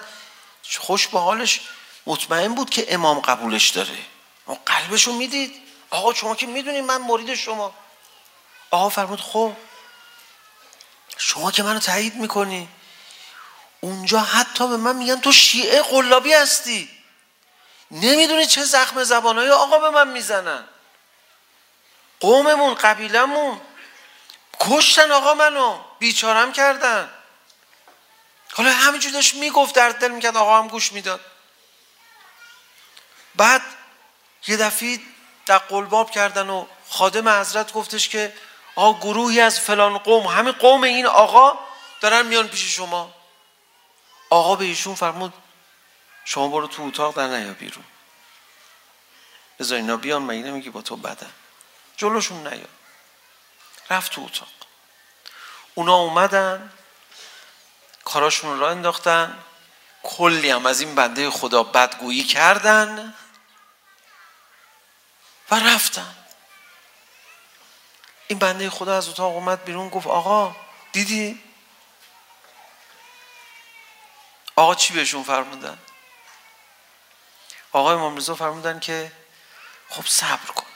[0.79, 1.61] خوش به حالش
[2.07, 3.99] مطمئن بود که امام قبولش داره
[4.47, 7.75] اون قلبشو میدید؟ آقا شما که میدونید من مرید شما.
[8.71, 9.57] آقا فرمود خب.
[11.19, 12.69] شما که منو تایید میکنی.
[13.81, 16.89] اونجا حتی به من میگن تو شیعه قلابی هستی.
[17.91, 20.65] نمیدونی چه زخم زبانهای آقا به من میزنن.
[22.21, 23.61] قوممون قبیلمون
[24.61, 25.79] کشتن آقا منو.
[25.99, 27.11] بیچارم کردن.
[28.53, 31.21] حالا همینجور داشت میگفت در دل میکرد آقا هم گوش میداد.
[33.35, 33.63] بعد
[34.47, 35.01] یه دفعه
[35.47, 38.35] در قلباب کردن و خادم حضرت گفتش که
[38.75, 41.59] آقا گروهی از فلان قوم همین قوم این آقا
[42.01, 43.15] دارن میان پیش شما.
[44.31, 45.33] آقا به ایشون فرمود
[46.25, 47.85] شما برو تو اتاق در نیا بیرون.
[49.59, 51.31] بذار اینا بیان مگه نمیگی با تو بدن
[51.97, 52.67] جلوشون نیا.
[53.91, 54.49] رفت تو اتاق.
[55.75, 56.73] اونا اومدن
[58.05, 59.39] کاراشون را انداختن.
[60.03, 63.15] کلی هم از این بنده خدا بدگویی کردن.
[65.53, 66.15] و رفتن
[68.29, 70.57] این بنده خدا از اتاق اومد بیرون گفت آقا
[70.93, 71.43] دیدی
[74.57, 75.79] آقا چی بهشون فرمودن
[77.73, 79.13] آقا امام رضا فرمودن که
[79.89, 80.67] خب صبر کن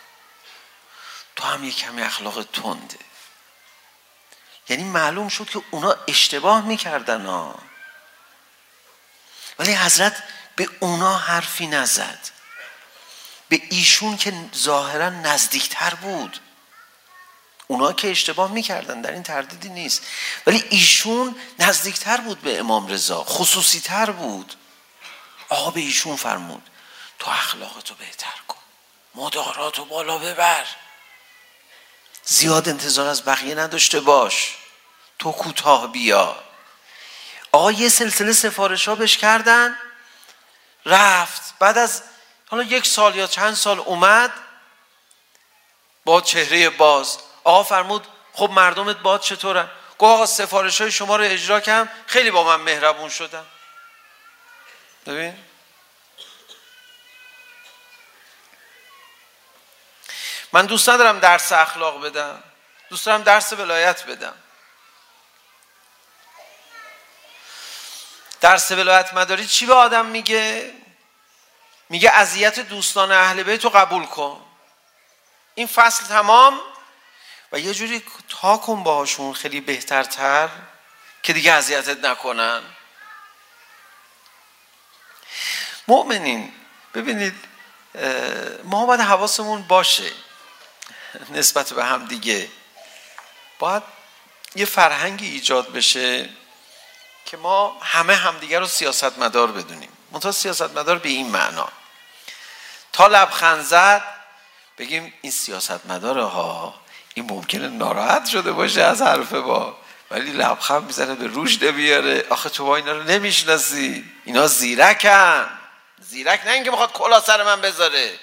[1.37, 2.99] تو هم یه کمی اخلاق تنده
[4.69, 7.59] یعنی معلوم شد که اونا اشتباه میکردن ها
[9.59, 10.23] ولی حضرت
[10.57, 12.31] به اونا حرفی نزد
[13.49, 16.41] به ایشون که ظاهرا نزدیکتر بود.
[17.67, 20.03] اونا که اشتباه میکردن در این تردیدی نیست.
[20.47, 24.55] ولی ایشون نزدیکتر بود به امام رضا خصوصی تر بود.
[25.49, 26.71] آقا به ایشون فرمود
[27.19, 28.59] تو اخلاقتو بهتر کن
[29.15, 30.65] مداراتو بالا ببر.
[32.25, 34.57] زیاد انتظار از بقیه نداشته باش.
[35.19, 36.43] تو کوتاه بیا.
[37.53, 39.79] آقا یه سلسله سفارش ها بهش کردن.
[40.87, 41.55] رفت.
[41.59, 42.03] بعد از
[42.49, 44.33] حالا یک سال یا چند سال اومد
[46.05, 51.25] با چهره باز آقا فرمود خب مردمت باد چطورن گفت آقا سفارش های شما رو
[51.25, 53.47] اجرا کردم خیلی با من مهربون شدن
[55.07, 55.45] ببین
[60.53, 62.43] من دوست ندارم درس اخلاق بدم
[62.91, 64.35] دوست دارم درس ولایت بدم
[68.41, 70.73] درس ولایت مداری چی به آدم میگه
[71.89, 74.43] میگه اذیت دوستان اهل بیت رو قبول کن.
[75.55, 76.61] این فصل تمام
[77.53, 80.49] و یه جوری تا کن باهاشون خیلی بهترتر
[81.23, 82.63] که دیگه اذیتت نکنن.
[85.89, 86.53] مؤمنین
[86.95, 87.35] ببینید
[88.65, 90.13] ما باید حواسمون باشه
[91.31, 92.49] نسبت به هم دیگه.
[93.59, 93.83] باید
[94.55, 96.29] یه فرهنگی ایجاد بشه
[97.25, 99.96] که ما همه همدیگه رو سیاست مدار بدونیم.
[100.17, 101.69] منطقه سیاست مدار به این معنا
[102.93, 104.03] تا لبخند زد
[104.79, 106.75] بگیم این سیاست مداره ها
[107.15, 109.77] این ممکنه ناراحت شده باشه از حرف با
[110.11, 115.59] ولی لبخند میزنه به روش نمیاره آخه تو اینا رو نمیشناسی اینا زیرکن
[116.01, 118.19] زیرک نه اینکه بخواد کلا سر من بذاره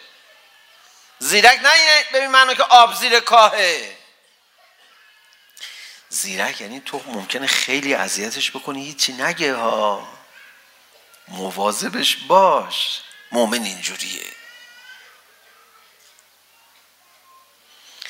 [1.20, 3.98] زیرک نه اینه ببین منو که آب زیر کاهه
[6.10, 10.08] زیرک یعنی تو ممکنه خیلی اذیتش بکنی هیچی نگه ها
[11.28, 13.02] مواظبش باش.
[13.32, 14.34] مؤمن اینجوریه.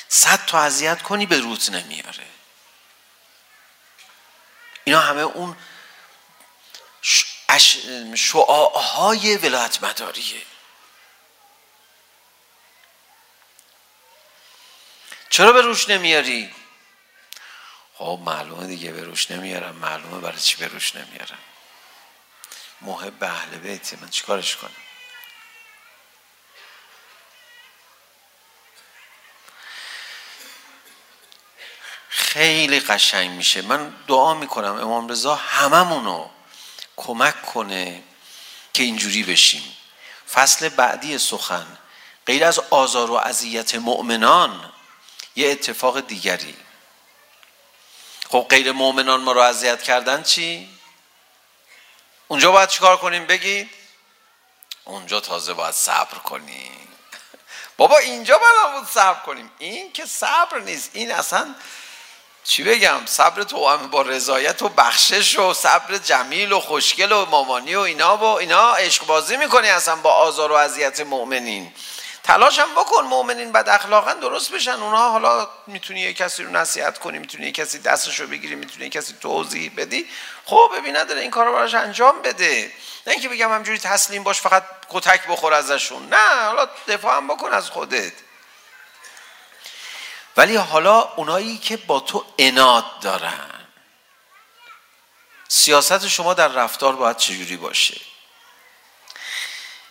[0.08, 2.26] صد تا اذیت کنی به روت نمیاره.
[4.84, 5.56] اینا همه اون
[8.16, 10.42] شعاهای ولایت مداریه.
[15.30, 16.54] چرا به روش نمیاری؟
[17.94, 21.38] خب معلومه دیگه به روش نمیارم معلومه برای چی به روش نمیارم؟
[22.80, 24.70] محب اهل بیت من چیکارش کنم
[32.34, 36.28] خیلی قشنگ میشه من دعا میکنم امام رضا هممونو
[36.96, 38.02] کمک کنه
[38.72, 39.76] که اینجوری بشیم
[40.32, 41.78] فصل بعدی سخن
[42.26, 44.72] غیر از آزار و اذیت مؤمنان
[45.36, 46.56] یه اتفاق دیگری
[48.30, 50.73] خب غیر مؤمنان ما رو اذیت کردن چی
[52.28, 53.70] اونجا باید چیکار کنیم بگید
[54.84, 56.88] اونجا تازه باید صبر کنیم
[57.76, 61.54] بابا اینجا باید بود صبر کنیم این که صبر نیست این اصلا
[62.44, 67.24] چی بگم صبر تو هم با رضایت و بخشش و صبر جمیل و خوشگل و
[67.26, 71.72] مامانی و اینا و اینا عشق بازی میکنی اصلا با آزار و اذیت مؤمنین
[72.24, 74.70] تلاش هم بکن مؤمنین بد اخلاقا درست بشن.
[74.70, 78.84] اونها حالا میتونی یه کسی رو نصیحت کنی میتونی یه کسی دستش رو بگیری میتونی
[78.84, 80.06] یه کسی توضیح بدی.
[80.44, 82.72] خب ببین نداره این کارو براش انجام بده.
[83.06, 86.08] نه اینکه بگم همجوری تسلیم باش فقط کتک بخور ازشون.
[86.08, 88.12] نه حالا دفاع هم بکن از خودت.
[90.36, 93.50] ولی حالا اونایی که با تو اناد دارن
[95.48, 98.13] سیاست شما در رفتار باید چجوری باشه؟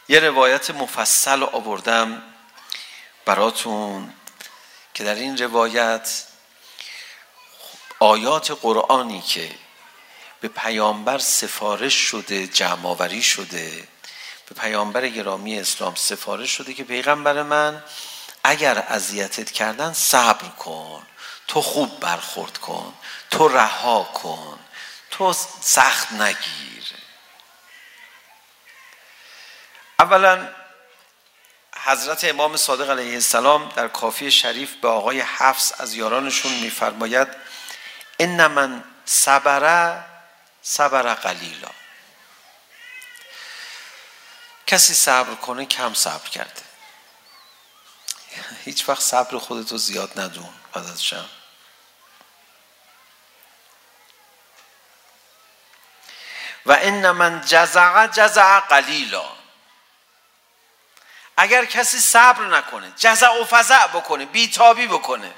[0.07, 2.23] یه روایت مفصل رو آوردم
[3.25, 4.13] براتون
[4.93, 6.23] که در این روایت
[7.99, 9.51] آیات قرآنی که
[10.41, 13.87] به پیامبر سفارش شده جمعآوری شده
[14.49, 17.83] به پیامبر گرامی اسلام سفارش شده که پیغمبر من
[18.43, 21.07] اگر اذیتت کردن صبر کن
[21.47, 22.93] تو خوب برخورد کن
[23.31, 24.59] تو رها کن
[25.11, 27.02] تو سخت نگیر
[29.99, 30.49] اولا
[31.85, 37.27] حضرت امام صادق علیه السلام در کافی شریف به آقای حفظ از یارانشون میفرماید
[38.19, 40.03] ان من صبر
[40.61, 41.69] صبر قلیلا.
[44.67, 46.61] کسی صبر کنه کم صبر کرده.
[48.65, 51.29] هیچ وقت صبر خودتو زیاد ندون بعد از شم
[56.65, 59.42] و ان من جزع جزع قلیلا.
[61.37, 65.33] اگر کسی صبر نکنه جزع و فزع بکنه بیتابی بکنه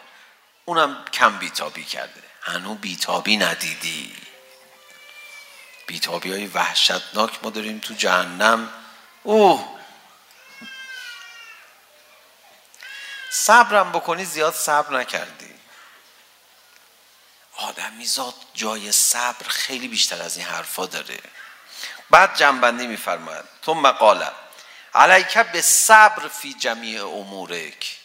[0.66, 2.24] اونم کم بیتابی کرده.
[2.42, 4.16] هنو بیتابی ندیدی.
[5.88, 8.70] بیتابی های وحشتناک ما داریم تو جهنم.
[9.24, 9.76] اوه!
[13.30, 15.54] صبرم بکنی زیاد صبر نکردی.
[17.58, 21.20] آدمی آدمیزاد جای صبر خیلی بیشتر از این حرفا داره.
[22.10, 23.46] بعد جنبندی میفرماید.
[23.62, 24.45] تو قالت
[24.96, 27.98] علیک به صبر فی جمیع امورک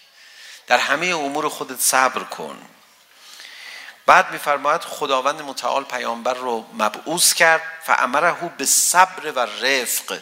[0.67, 2.59] در همه امور خودت صبر کن.
[4.07, 10.19] بعد میفرماید خداوند متعال پیامبر رو مبعوث کرد فامره به صبر و رفق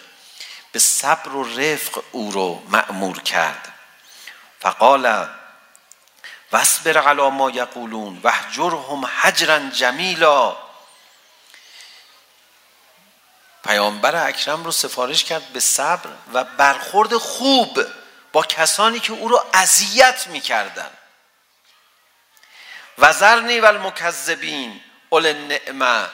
[0.73, 3.73] به صبر و رفق او رو مأمور کرد.
[4.61, 5.29] فقال
[6.53, 10.68] واصبر علی ما یقولون وهجرهم حجرا جمیلا.
[13.69, 17.81] پیامبر اکرم رو سفارش کرد به صبر و برخورد خوب
[18.33, 20.99] با کسانی که او رو اذیت می‌کردند
[22.99, 26.09] وزرنی و المکذبین اول نعمه.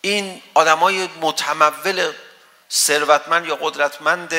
[0.00, 2.12] این آدمای متمول
[2.70, 4.34] ثروتمند یا قدرتمند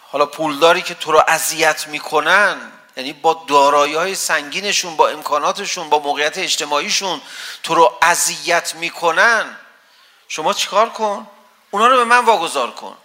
[0.00, 5.98] حالا پولداری که تو رو اذیت میکنن یعنی با دارایی های سنگینشون با امکاناتشون با
[5.98, 7.20] موقعیت اجتماعیشون
[7.62, 9.56] تو رو اذیت میکنن.
[10.28, 11.26] شما چیکار کن؟
[11.70, 12.96] اونا رو به من واگذار کن.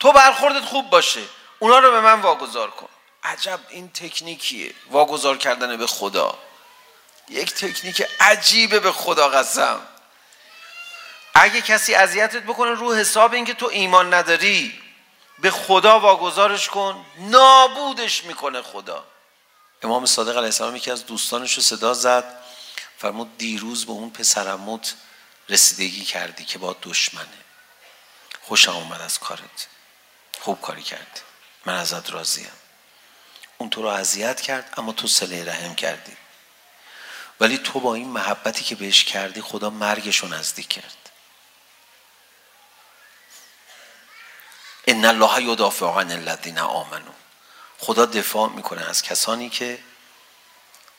[0.00, 1.20] تو برخوردت خوب باشه.
[1.58, 2.88] اونا رو به من واگذار کن.
[3.24, 4.74] عجب این تکنیکیه.
[4.90, 6.38] واگذار کردن به خدا.
[7.28, 9.80] یک تکنیک عجیبه به خدا قسم.
[11.34, 14.79] اگه کسی اذیتت بکنه رو حساب اینکه تو ایمان نداری.
[15.40, 17.06] به خدا واگذارش کن.
[17.18, 19.04] نابودش میکنه خدا.
[19.82, 22.42] امام صادق علیه السلام یکی از دوستانش رو صدا زد.
[22.98, 24.94] فرمود دیروز به اون پسرموت
[25.48, 27.26] رسیدگی کردی که با دشمنه.
[28.42, 29.66] خوشم اومد از کارت.
[30.40, 31.20] خوب کاری کردی
[31.66, 32.52] من ازت راضیم.
[33.58, 36.16] اون تو رو اذیت کرد اما تو صله رحم کردی.
[37.40, 40.99] ولی تو با این محبتی که بهش کردی خدا مرگش رو نزدیک کرد.
[44.90, 47.14] ان الله یدافع عن الذين آمنوا.
[47.78, 49.78] خدا دفاع میکنه از کسانی که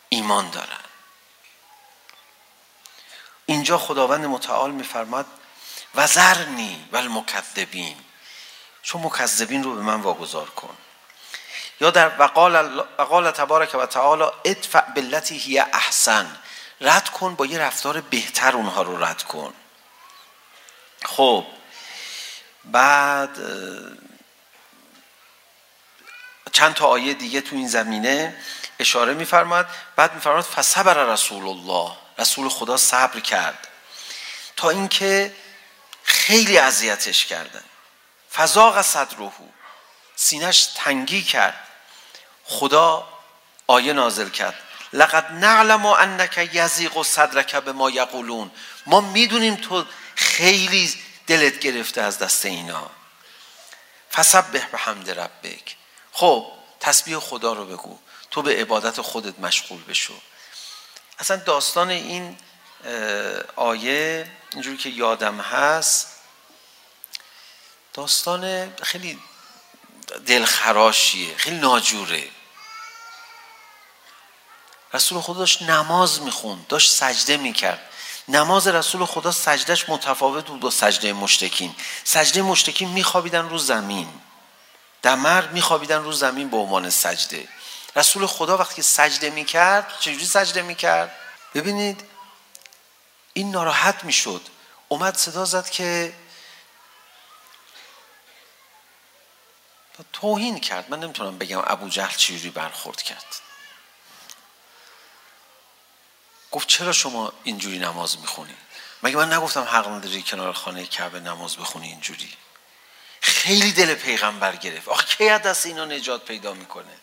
[0.09, 0.85] ایمان دارن.
[3.45, 5.25] اینجا خداوند متعال میفرماد
[5.95, 7.97] و ذرنی و المکذبین
[8.81, 10.77] چون مکذبین رو به من واگذار کن.
[11.81, 16.37] یا در وقال وقال تبارک و تعالی ادفع بالتی هی احسن.
[16.81, 19.53] رد کن با یه رفتار بهتر اونها رو رد کن.
[21.05, 21.45] خب
[22.65, 23.37] بعد
[26.51, 28.35] چند تا آیه دیگه تو این زمینه
[28.79, 29.67] اشاره می‌فرماد.
[29.95, 31.91] بعد می‌فرماد فصبر رسول الله.
[32.19, 33.67] رسول خدا صبر کرد.
[34.55, 35.35] تا اینکه
[36.03, 37.63] خیلی اذیتش کردن.
[38.33, 39.31] فزاق صدره.
[40.15, 41.67] سینش تنگی کرد.
[42.43, 43.07] خدا
[43.67, 44.55] آیه نازل کرد.
[44.93, 48.51] لقد نعلم انك يزيغ صدرك بما يقولون
[48.85, 49.85] ما میدونیم تو
[50.15, 50.93] خیلی
[51.31, 52.89] دلت گرفته از دست اینا
[54.11, 55.75] فسبح به حمد ربک
[56.11, 57.99] خب تسبیح خدا رو بگو
[58.31, 60.13] تو به عبادت خودت مشغول بشو
[61.19, 62.37] اصلا داستان این
[63.55, 66.07] آیه اینجوری که یادم هست
[67.93, 69.19] داستان خیلی
[70.25, 72.29] دلخراشیه خیلی ناجوره
[74.93, 77.90] رسول خدا داشت نماز میخوند داشت سجده میکرد
[78.27, 84.07] نماز رسول خدا سجدش متفاوت بود با سجده مشتکین سجده مشتکین میخوابیدن رو زمین
[85.01, 87.47] در مرد میخوابیدن رو زمین به عنوان سجده
[87.95, 91.11] رسول خدا وقتی سجده میکرد چجوری سجده میکرد
[91.53, 92.03] ببینید
[93.33, 94.41] این ناراحت میشد
[94.87, 96.13] اومد صدا زد که
[100.13, 103.25] توهین کرد من نمیتونم بگم ابو جهل چجوری برخورد کرد
[106.51, 108.55] گفت چرا شما اینجوری نماز میخونی؟
[109.03, 112.33] مگه من نگفتم حق نداری کنار خانه کعبه نماز بخونی اینجوری؟
[113.21, 114.87] خیلی دل پیغمبر گرفت.
[114.87, 116.97] آخه کی از دست اینا نجات پیدا میکنه؟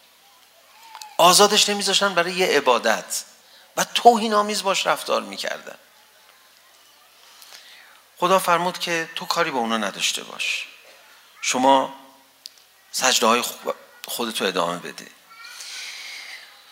[1.16, 3.24] آزادش نمیذاشتن برای یه عبادت.
[3.76, 5.78] و توهین آمیز باش رفتار میکردن.
[8.18, 10.66] خدا فرمود که تو کاری به اونا نداشته باش.
[11.40, 11.94] شما
[12.92, 13.42] سجده های
[14.08, 15.06] خودتو ادامه بده.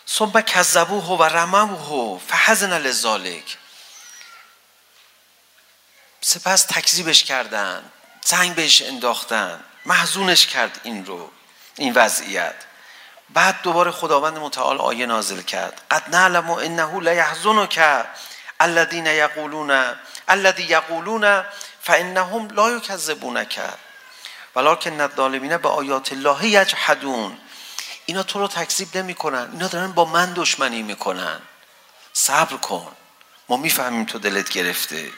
[0.09, 3.57] ثم كذبوه ورموه فحزن لذلك
[6.21, 7.91] سپس تکذیبش کردن
[8.25, 11.31] زنگ بهش انداختن محزونش کرد این رو
[11.77, 12.55] این وضعیت.
[13.29, 15.81] بعد دوباره خداوند متعال آیه نازل کرد.
[15.91, 18.05] قد نعلم انه لا يحزنك
[18.61, 19.95] الذين يقولون
[20.29, 21.43] الذي يقولون
[21.81, 23.73] فانهم لا يكذبونك
[24.55, 27.37] ولكن الظالمين به آیات الله یجحدون.
[28.09, 31.41] اینا تو رو تکذیب نمی کنن اینا دارن با من دشمنی میکنن.
[32.13, 32.95] صبر کن.
[33.49, 35.11] ما میفهمیم تو دلت گرفته.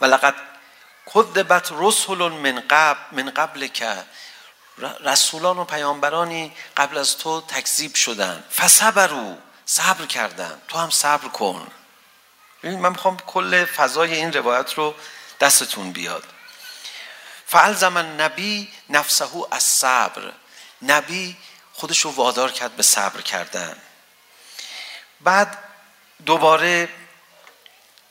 [0.00, 0.34] ولقد
[1.14, 4.04] کذبت رسل من قبل من قبل که
[5.00, 8.44] رسولان و پیامبرانی قبل از تو تکذیب شدن.
[8.56, 9.36] فصبروا.
[9.66, 10.62] صبر کردن.
[10.68, 11.66] تو هم صبر کن.
[12.62, 14.94] ببین من میخوام کل فضای این روایت رو
[15.40, 16.24] دستتون بیاد.
[17.48, 20.32] فالزم النبی نفسه از صبر
[20.82, 21.36] نبی
[21.72, 23.76] خودش رو وادار کرد به صبر کردن.
[25.20, 25.58] بعد
[26.26, 26.88] دوباره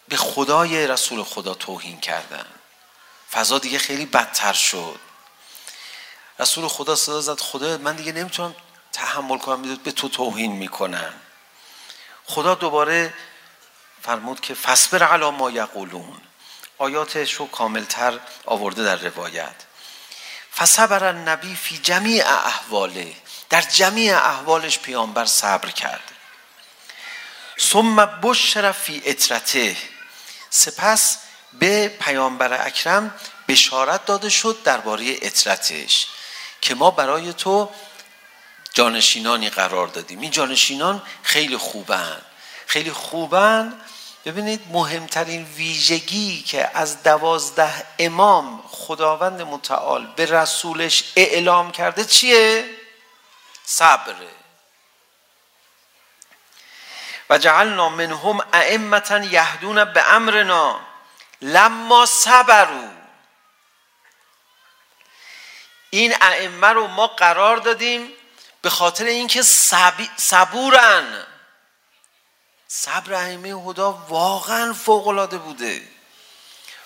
[0.07, 2.45] به خدای رسول خدا توهین کردن.
[3.31, 4.99] فضا دیگه خیلی بدتر شد.
[6.39, 8.55] رسول خدا صدا زد خدا من دیگه نمیتونم
[8.93, 11.13] تحمل کنم میدود به تو توهین میکنم.
[12.25, 13.13] خدا دوباره
[14.01, 16.21] فرمود که فصبر علی ما یقولون.
[16.77, 19.55] آیاتش رو کاملتر آورده در روایت؟
[20.57, 23.13] فصبر النبی فی جمیع احواله.
[23.49, 26.11] در جمیع احوالش پیامبر صبر کرد.
[27.59, 29.77] ثم بشر فی اطرته.
[30.49, 31.17] سپس
[31.53, 33.15] به پیامبر اکرم
[33.47, 36.07] بشارت داده شد درباره اطرتش
[36.61, 37.69] که ما برای تو
[38.73, 40.19] جانشینانی قرار دادیم.
[40.19, 42.21] این جانشینان خیلی خوبن.
[42.67, 43.73] خیلی خوبن
[44.25, 52.69] ببینید مهمترین ویژگی که از دوازده امام خداوند متعال به رسولش اعلام کرده چیه؟
[53.65, 54.37] صبره
[57.29, 60.79] و جعلنا منهم ائمه یهدون به امرنا
[61.41, 62.89] لما صبروا.
[65.89, 68.13] این ائمه رو ما قرار دادیم
[68.61, 69.41] به خاطر اینکه
[70.17, 71.25] صبورن.
[72.67, 75.81] صبر ائمه خدا واقعا فوق العاده بوده.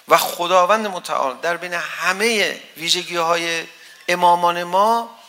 [0.08, 3.68] و خداوند متعال در بین همه ویژگی های
[4.08, 5.20] امامان ما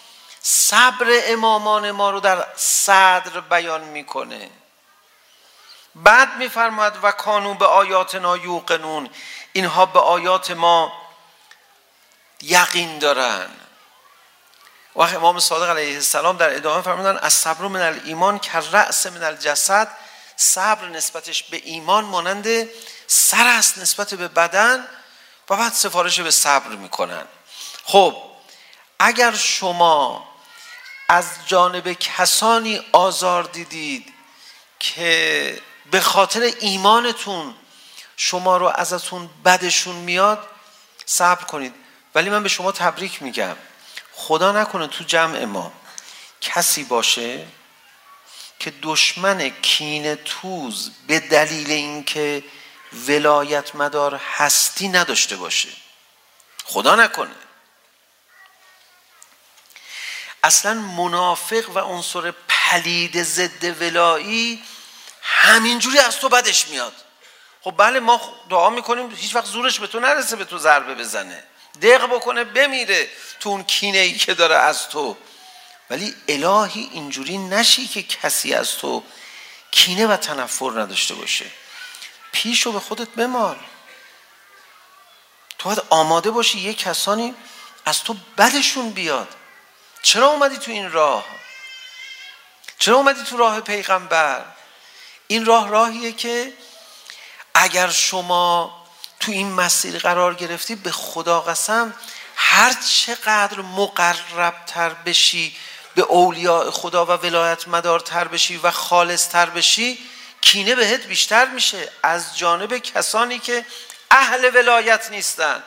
[0.43, 4.51] صبر امامان ما رو در صدر بیان میکنه.
[5.95, 9.11] بعد میفرماد و کانو به آیاتنا یوقنون
[9.53, 10.93] اینها به آیات ما
[12.43, 13.51] یقین دارن.
[14.97, 19.23] و امام صادق علیه السلام در ادامه فرمودن از صبر من الایمان که رأس من
[19.23, 19.89] الجسد
[20.43, 22.69] صبر نسبتش به ایمان مانند
[23.07, 24.87] سر است نسبت به بدن
[25.51, 27.25] و بعد سفارش به صبر میکنن
[27.85, 28.17] خب
[28.99, 30.29] اگر شما
[31.09, 34.13] از جانب کسانی آزار دیدید
[34.79, 37.55] که به خاطر ایمانتون
[38.17, 40.49] شما رو ازتون بدشون میاد
[41.07, 41.75] صبر کنید
[42.15, 43.57] ولی من به شما تبریک میگم
[44.13, 45.73] خدا نکنه تو جمع ما
[46.41, 47.47] کسی باشه
[48.63, 52.45] که دشمن کین توز به دلیل اینکه
[53.09, 55.69] ولایت مدار هستی نداشته باشه.
[56.65, 57.35] خدا نکنه.
[60.43, 64.65] اصلا منافق و عنصر پلید ضد ولایی
[65.23, 66.95] همینجوری از تو بدش میاد.
[67.61, 71.45] خب بله ما دعا میکنیم هیچ وقت زورش به تو نرسه به تو ضربه بزنه.
[71.83, 73.09] دق بکنه بمیره
[73.41, 75.17] تو اون کینه ای که داره از تو.
[75.93, 79.05] ولی الهی اینجوری نشی که کسی از تو
[79.71, 81.47] کینه و تنفر نداشته باشه.
[82.33, 83.57] پیشو به خودت بمال.
[85.59, 87.35] تو باید آماده باشی یه کسانی
[87.85, 89.29] از تو بدشون بیاد.
[90.03, 91.25] چرا اومدی تو این راه؟
[92.79, 94.45] چرا اومدی تو راه پیغمبر؟
[95.27, 96.53] این راه راهیه که
[97.55, 98.87] اگر شما
[99.21, 101.95] تو این مسیر قرار گرفتی به خدا قسم
[102.37, 105.57] هر چقدر مقربتر بشی
[105.95, 109.99] به اولیاء خدا و ولایت مدار تر بشی و خالص تر بشی
[110.41, 113.67] کینه بهت بیشتر میشه از جانب کسانی که
[114.11, 115.63] اهل ولایت نیستن.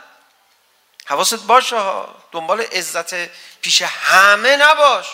[1.05, 3.13] حواست باشه ها دنبال عزت
[3.61, 5.05] پیش همه نباش.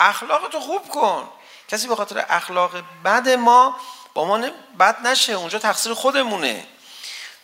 [0.00, 1.28] اخلاق تو خوب کن.
[1.68, 3.80] کسی به خاطر اخلاق بد ما
[4.14, 6.66] با ما بد نشه اونجا تقصیر خودمونه.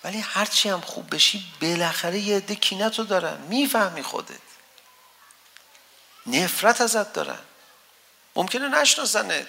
[0.04, 3.36] ولی هرچی هم خوب بشی بالاخره یه عده کینه تو دارن.
[3.48, 4.41] میفهمی خودت.
[6.26, 7.38] نفرت ازت دارن
[8.36, 9.46] ممکنه نشناسنت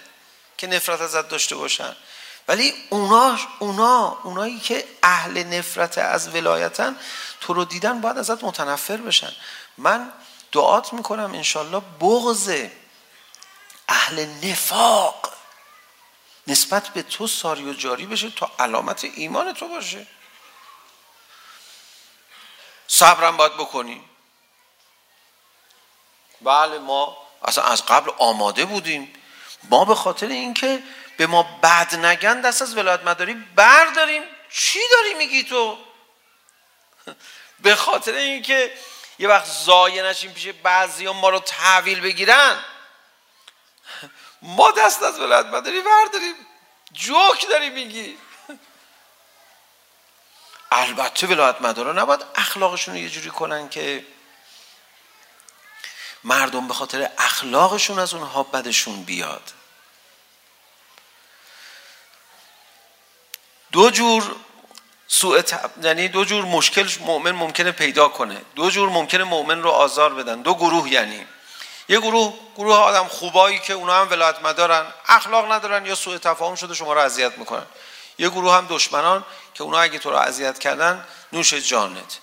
[0.57, 1.95] که نفرت ازت داشته باشن
[2.47, 6.99] ولی اونا اونا اونایی که اهل نفرت از ولایتن
[7.41, 9.31] تو رو دیدن باید ازت متنفر بشن
[9.77, 10.11] من
[10.51, 12.67] دعات میکنم انشالله بغض
[13.89, 15.33] اهل نفاق
[16.47, 20.07] نسبت به تو ساری و جاری بشه تا علامت ایمان تو باشه
[22.87, 24.03] صبرم باید بکنی
[26.43, 29.13] بله ما اصلا از قبل آماده بودیم.
[29.63, 30.83] ما به خاطر اینکه
[31.17, 34.23] به ما بد نگن دست از ولایت مداری برداریم.
[34.49, 35.77] چی داری میگی تو؟
[37.63, 38.73] به خاطر اینکه
[39.19, 42.59] یه وقت زایه نشیم پیش بعضی ما رو تحویل بگیرن.
[44.41, 46.35] ما دست از ولایت مداری برداریم.
[46.91, 48.17] جوک داری میگی.
[50.71, 54.05] البته ولایت مدارا نباید اخلاقشون رو یه جوری کنن که
[56.23, 59.51] مردم به خاطر اخلاقشون از اونها بدشون بیاد.
[63.71, 64.35] دو جور
[65.07, 65.41] سوء
[65.81, 68.41] یعنی دو جور مشکل مؤمن ممکنه پیدا کنه.
[68.55, 70.41] دو جور ممکنه مؤمن رو آزار بدن.
[70.41, 71.27] دو گروه یعنی.
[71.89, 76.55] یه گروه گروه آدم خوبایی که اونا هم ولایت مدارن اخلاق ندارن یا سوء تفاهم
[76.55, 77.65] شده شما رو اذیت میکنن.
[78.17, 82.19] یه گروه هم دشمنان که اونا اگه تو رو اذیت کردن نوش جانت.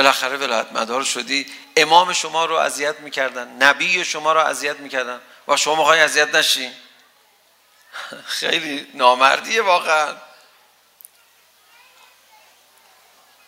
[0.00, 1.46] بالاخره ولایت مدار شدی.
[1.76, 3.48] امام شما رو اذیت میکردن.
[3.48, 5.20] نبی شما رو اذیت میکردن.
[5.48, 6.72] و شما میخوای اذیت نشی؟
[8.40, 10.14] خیلی نامردیه واقعا.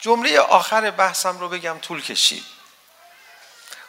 [0.01, 2.45] جمله آخر بحثم رو بگم طول کشید.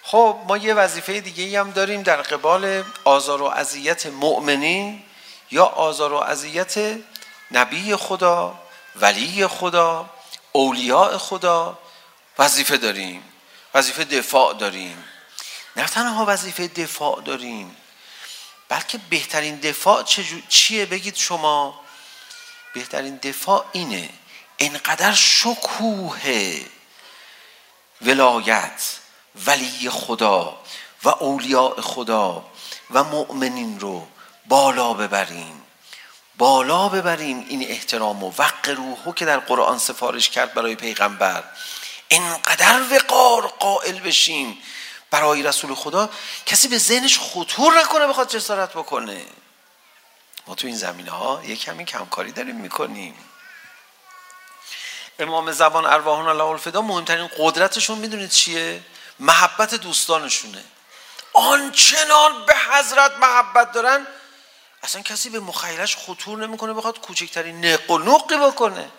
[0.03, 5.03] خب ما یه وظیفه دیگه هم داریم در قبال آزار و اذیت مؤمنین
[5.51, 6.97] یا آزار و اذیت
[7.51, 8.59] نبی خدا
[8.95, 10.09] ولی خدا
[10.51, 11.82] اولیاء خدا.
[12.39, 13.23] وظیفه داریم
[13.73, 15.03] وظیفه دفاع داریم
[15.75, 17.75] نه تنها وظیفه دفاع داریم
[18.69, 20.03] بلکه بهترین دفاع
[20.49, 21.81] چیه بگید شما
[22.73, 24.09] بهترین دفاع اینه
[24.59, 26.59] انقدر شکوه
[28.01, 28.97] ولایت
[29.45, 30.61] ولی خدا
[31.03, 32.45] و اولیاء خدا
[32.91, 34.07] و مؤمنین رو
[34.45, 35.61] بالا ببریم
[36.37, 41.43] بالا ببریم این احترام و وقت روحو که در قرآن سفارش کرد برای پیغمبر
[42.07, 44.63] اینقدر وقار قائل بشیم
[45.11, 46.09] برای رسول خدا
[46.45, 49.25] کسی به ذهنش خطور نکنه بخواد جسارت بکنه.
[50.47, 53.15] ما تو این زمینه ها یک کمی کمکاری داریم میکنیم.
[55.19, 58.81] امام زبان ارواحان الله الفدا مهمترین قدرتشون میدونید چیه؟
[59.19, 60.63] محبت دوستانشونه.
[61.33, 64.07] آنچنان به حضرت محبت دارن
[64.83, 68.89] اصلا کسی به مخیلش خطور نمیکنه بخواد کوچکترین نقل نقی بکنه.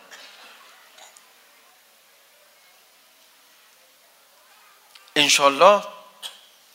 [5.25, 5.85] انشالله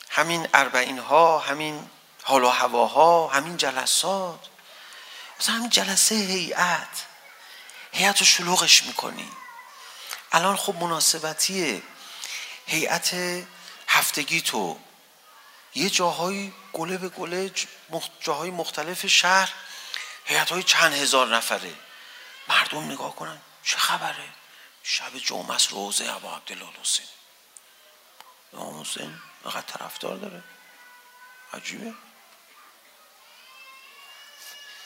[0.10, 1.90] همین اربعین ها همین
[2.24, 4.40] حال و هواها همین جلسات
[5.40, 7.06] مثلا همین جلسه هیئت
[7.92, 9.32] هیئت رو شلوغش میکنی
[10.32, 11.82] الان خب مناسبتیه
[12.68, 13.16] هیئت
[13.88, 14.80] هفتگی تو
[15.76, 17.52] یه جاهای گله به گله
[18.22, 19.54] جاهای مختلف شهر
[20.26, 21.74] هیئت های چند هزار نفره
[22.48, 24.30] مردم نگاه کنن چه خبره
[24.84, 27.19] شب جمعه است روزه ابا عبدالله حسین
[28.54, 30.44] امام حسین اینقدر طرفدار داره
[31.54, 31.94] عجیبه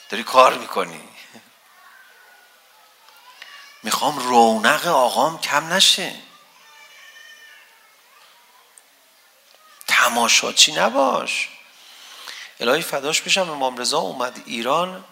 [0.10, 1.10] داری کار میکنی
[3.84, 6.16] میخوام رونق آقام کم نشه
[9.88, 11.50] تماشاچی نباش
[12.60, 15.06] الهی فداش بشم امام رضا اومد ایران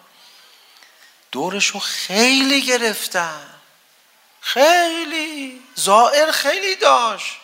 [1.32, 3.60] دورشو خیلی گرفتن
[4.40, 7.41] خیلی زائر خیلی داشت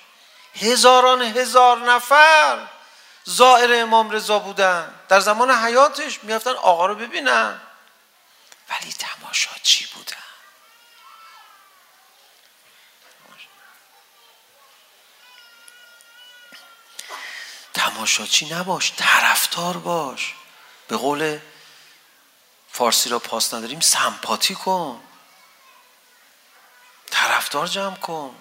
[0.60, 2.68] هزاران هزار نفر
[3.24, 7.60] زائر امام رضا بودن در زمان حیاتش میافتن آقا رو ببینن
[8.70, 10.16] ولی تماشا چی بودن
[17.74, 20.35] تماشاچی نباش طرفدار باش
[20.89, 21.39] به قول
[22.72, 25.02] فارسی را پاس نداریم سمپاتی کن
[27.10, 28.35] طرفدار جمع کن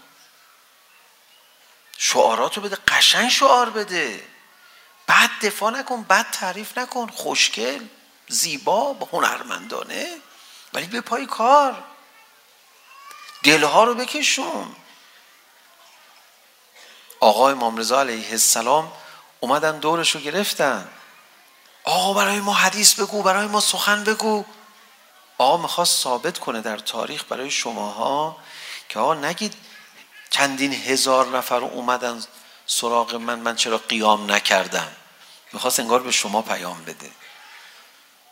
[2.17, 4.27] شعاراتو بده قشنگ شعار بده.
[5.07, 7.07] بعد دفاع نکن بعد تعریف نکن.
[7.07, 7.85] خوشگل
[8.27, 10.17] زیبا هنرمندانه.
[10.73, 11.83] ولی به پای کار.
[13.43, 14.75] دلها رو بکشون.
[17.19, 18.91] آقا امام رضا علیه السلام
[19.39, 20.89] اومدن دورش رو گرفتن.
[21.83, 24.45] آقا برای ما حدیث بگو برای ما سخن بگو.
[25.37, 28.37] آقا میخواست ثابت کنه در تاریخ برای شماها
[28.89, 29.66] که آقا نگید
[30.29, 32.23] چندین هزار نفر اومدن
[32.65, 34.91] سراغ من من چرا قیام نکردم؟
[35.53, 37.11] میخواست انگار به شما پیام بده.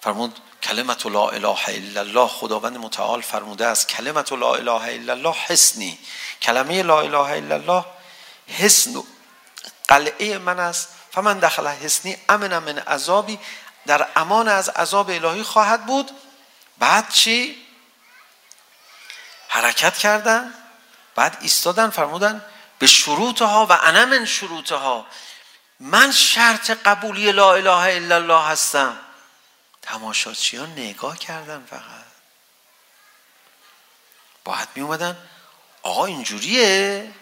[0.01, 2.27] فرمود کلمت لا اله الا الله.
[2.27, 5.99] خداوند متعال فرموده است کلمت لا اله الا الله حسنی.
[6.41, 7.85] کلمه لا اله الا الله
[8.47, 9.03] حسن
[9.87, 10.89] قلعه من است.
[11.11, 13.39] فمن دخل حسنی امن من عذابی.
[13.85, 16.11] در امان از عذاب الهی خواهد بود.
[16.77, 17.65] بعد چی؟
[19.47, 20.53] حرکت کردن.
[21.15, 22.45] بعد ایستادن فرمودن
[22.79, 25.05] به شروطها و انا من شروطها
[25.79, 28.99] من شرط قبولی لا اله الا الله هستم
[29.81, 32.05] تماشاچیان نگاه کردن فقط
[34.43, 35.17] باید می اومدن
[35.81, 37.13] آقا اینجوریه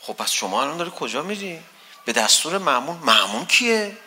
[0.00, 1.64] خب پس شما الان داری کجا میری
[2.04, 3.98] به دستور معمون معمون کیه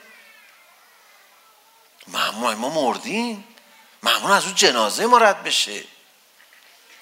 [2.08, 3.48] معمون ما مردیم
[4.04, 5.84] معمون از اون جنازه ما رد بشه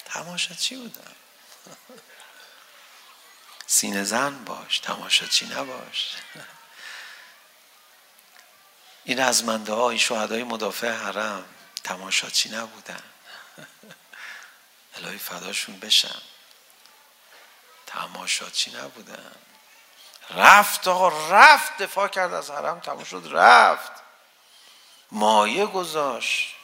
[0.04, 1.15] تماشاچی بودن
[3.66, 6.16] سینه زن باش تماشا چی نباش.
[9.04, 11.44] این از منده ها این شهدای مدافع حرم
[11.84, 13.02] تماشا چی نبودن.
[14.94, 16.22] الهی فداشون بشم
[17.86, 19.32] تماشا چی نبودن.
[20.30, 23.92] رفت آقا رفت دفاع کرد از حرم تمام شد رفت.
[25.10, 26.54] مایه گذاشت.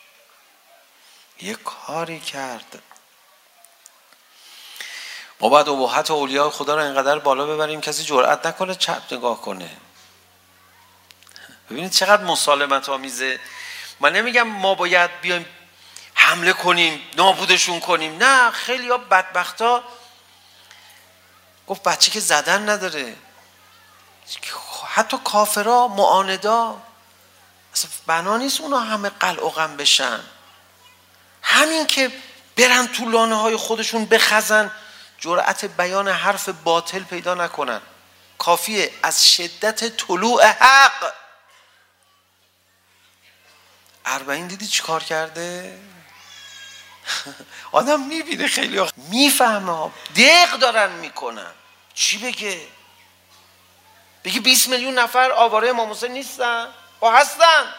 [1.40, 2.82] یه کاری کرد.
[5.42, 9.70] ما باید ابهت اولیاء خدا رو اینقدر بالا ببریم کسی جرأت نکنه چپ نگاه کنه
[11.70, 13.40] ببینید چقدر مسالمت آمیزه
[14.00, 15.46] من نمیگم ما باید بیایم
[16.14, 19.82] حمله کنیم نابودشون کنیم نه خیلی ها بدبخت ها
[21.66, 23.16] گفت بچه که زدن نداره
[24.86, 26.82] حتی کافرا معاندا
[27.74, 30.20] اصلا بنا نیست اونا همه قلع و غم بشن
[31.42, 32.12] همین که
[32.56, 34.70] برن تو لانه های خودشون بخزن
[35.22, 37.80] جرأت بیان حرف باطل پیدا نکنن
[38.38, 41.12] کافیه از شدت طلوع حق
[44.06, 45.78] اربعین دیدی چی کار کرده؟
[47.72, 51.52] آدم میبینه خیلی ها میفهمه دق دارن میکنن
[51.94, 52.60] چی بگه؟
[54.24, 56.68] بگه 20 میلیون نفر آواره امام حسین نیستن؟
[57.00, 57.74] با هستن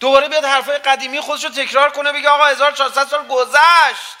[0.00, 4.17] دوباره بیاد حرفای قدیمی خودش رو تکرار کنه بگه آقا 1400 سال گذشت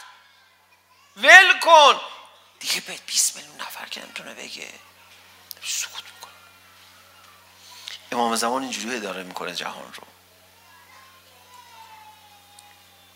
[1.22, 2.00] ول کن
[2.60, 4.68] دیگه به 20 میلیون نفر که نمیتونه بگه
[5.64, 6.32] سکوت میکنه
[8.12, 10.02] امام زمان اینجوری اداره میکنه جهان رو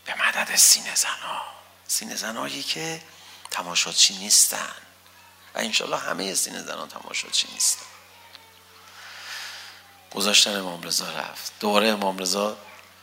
[0.05, 1.43] به مدد سینه زنها
[1.89, 3.03] سینه زنهایی که
[3.51, 4.75] تماشاچی نیستن
[5.55, 7.87] و انشالله همه سینه زنها تماشاچی نیستن
[10.15, 12.57] گذاشتن امام رضا رفت دوباره امام رضا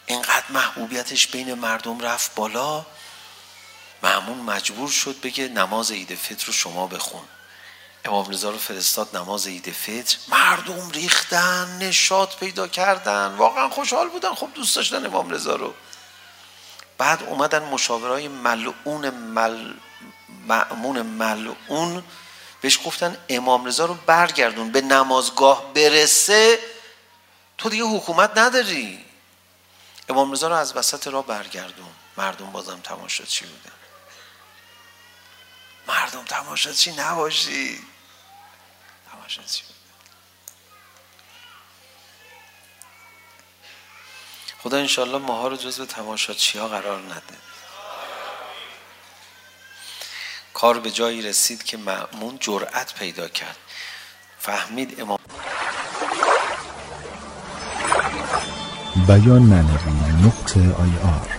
[0.05, 2.85] اینقدر محبوبیتش بین مردم رفت بالا
[4.03, 7.23] معمون مجبور شد بگه نماز عید فطر رو شما بخون.
[8.05, 10.17] امام رضا رو فرستاد نماز عید فطر.
[10.27, 13.27] مردم ریختن نشاط پیدا کردن.
[13.27, 15.73] واقعا خوشحال بودن خب دوست داشتن امام رضا رو.
[16.97, 19.73] بعد اومدن مشاورای ملعون مل...
[20.47, 22.03] معمون ملعون
[22.61, 26.59] بهش گفتن امام رضا رو برگردون به نمازگاه برسه.
[27.57, 29.05] تو دیگه حکومت نداری.
[30.09, 31.89] امام رضا رو از وسط راه برگردون.
[32.17, 33.78] مردم بازم تماشا چی بودن.
[35.89, 37.83] مردم تماشاچی نباشید
[39.11, 39.63] تماشاچی
[44.63, 47.37] خدا انشالله ماها رو جز به تماشاچی ها قرار نده.
[50.53, 53.57] کار به جایی رسید که مأمون جرأت پیدا کرد.
[54.39, 55.19] فهمید امام
[59.07, 61.38] بیان معنوی نقطه آی آر.